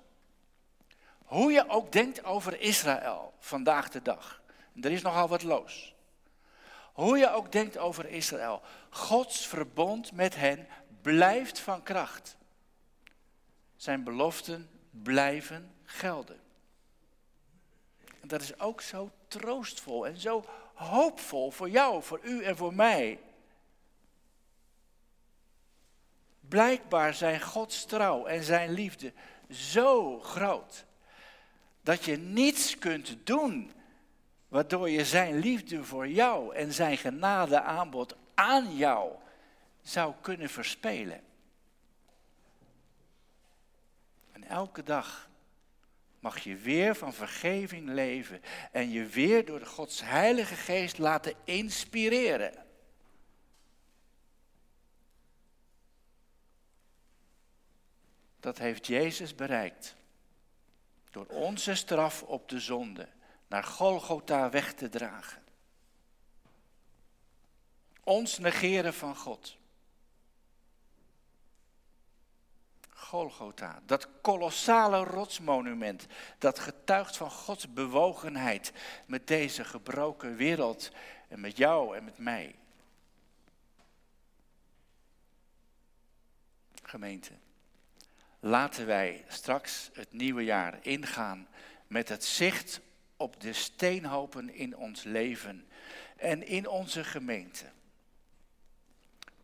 Hoe 1.25 1.53
je 1.53 1.69
ook 1.69 1.93
denkt 1.93 2.25
over 2.25 2.61
Israël 2.61 3.35
vandaag 3.39 3.89
de 3.91 4.03
dag. 4.03 4.43
Er 4.81 4.91
is 4.93 5.03
nogal 5.03 5.29
wat 5.29 5.43
los. 5.43 5.95
Hoe 6.93 7.19
je 7.19 7.31
ook 7.31 7.53
denkt 7.53 7.79
over 7.79 8.09
Israël. 8.09 8.63
Gods 8.91 9.47
verbond 9.47 10.13
met 10.13 10.35
hen 10.35 10.69
blijft 11.03 11.59
van 11.59 11.83
kracht. 11.83 12.37
Zijn 13.77 14.05
beloften 14.05 14.71
blijven 14.91 15.75
gelden. 15.85 16.41
En 18.21 18.29
dat 18.29 18.43
is 18.43 18.59
ook 18.59 18.81
zo 18.81 19.11
troostvol 19.29 20.07
en 20.07 20.17
zo 20.17 20.45
hoopvol 20.75 21.51
voor 21.51 21.71
jou, 21.71 22.03
voor 22.03 22.21
u 22.23 22.43
en 22.43 22.57
voor 22.57 22.75
mij. 22.75 23.21
Blijkbaar 26.41 27.15
zijn 27.15 27.41
Gods 27.41 27.85
trouw 27.85 28.27
en 28.27 28.43
zijn 28.43 28.71
liefde 28.71 29.13
zo 29.51 30.21
groot 30.21 30.85
dat 31.81 32.05
je 32.05 32.17
niets 32.17 32.79
kunt 32.79 33.17
doen 33.25 33.73
waardoor 34.49 34.91
je 34.91 35.05
zijn 35.05 35.39
liefde 35.39 35.85
voor 35.85 36.09
jou 36.09 36.55
en 36.55 36.73
zijn 36.73 36.97
genade 36.97 37.61
aanbod 37.61 38.17
aan 38.35 38.77
jou 38.77 39.13
zou 39.83 40.15
kunnen 40.21 40.51
verspelen. 40.51 41.21
En 44.33 44.36
elke 44.49 44.83
dag 44.83 45.29
mag 46.21 46.39
je 46.39 46.57
weer 46.57 46.95
van 46.95 47.13
vergeving 47.13 47.89
leven 47.89 48.43
en 48.73 48.91
je 48.91 49.07
weer 49.07 49.45
door 49.45 49.59
de 49.59 49.67
Gods 49.67 50.01
Heilige 50.01 50.55
Geest 50.55 50.99
laten 50.99 51.35
inspireren. 51.45 52.65
Dat 58.41 58.59
heeft 58.59 58.87
Jezus 58.87 59.35
bereikt. 59.35 59.97
Door 61.11 61.27
onze 61.27 61.75
straf 61.75 62.23
op 62.23 62.49
de 62.49 62.61
zonde 62.61 63.09
naar 63.47 63.65
Golgotha 63.65 64.51
weg 64.51 64.73
te 64.73 64.89
dragen. 64.89 65.43
Ons 68.05 68.39
negeren 68.39 68.95
van 68.95 69.17
God. 69.17 69.57
Golgotha, 73.07 73.81
dat 73.85 74.09
kolossale 74.21 75.05
rotsmonument, 75.05 76.07
dat 76.39 76.59
getuigt 76.59 77.17
van 77.17 77.31
Gods 77.31 77.73
bewogenheid 77.73 78.73
met 79.07 79.27
deze 79.27 79.65
gebroken 79.65 80.37
wereld 80.37 80.91
en 81.29 81.41
met 81.41 81.57
jou 81.57 81.97
en 81.97 82.05
met 82.05 82.19
mij. 82.19 82.55
Gemeente, 86.83 87.33
laten 88.41 88.87
wij 88.87 89.25
straks 89.29 89.91
het 89.93 90.13
nieuwe 90.13 90.45
jaar 90.45 90.79
ingaan 90.83 91.49
met 91.87 92.09
het 92.09 92.25
zicht 92.25 92.81
op 93.17 93.41
de 93.41 93.53
steenhopen 93.53 94.55
in 94.55 94.77
ons 94.77 95.03
leven 95.03 95.69
en 96.17 96.47
in 96.47 96.69
onze 96.69 97.05
gemeente. 97.05 97.65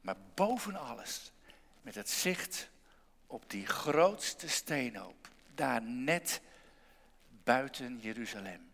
Maar 0.01 0.17
boven 0.35 0.77
alles 0.77 1.33
met 1.83 1.95
het 1.95 2.11
zicht 2.11 2.71
op 3.33 3.51
die 3.51 3.67
grootste 3.67 4.49
steenhoop, 4.49 5.29
daar 5.55 5.83
net 5.83 6.41
buiten 7.45 7.99
Jeruzalem. 7.99 8.71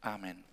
Amen. 0.00 0.43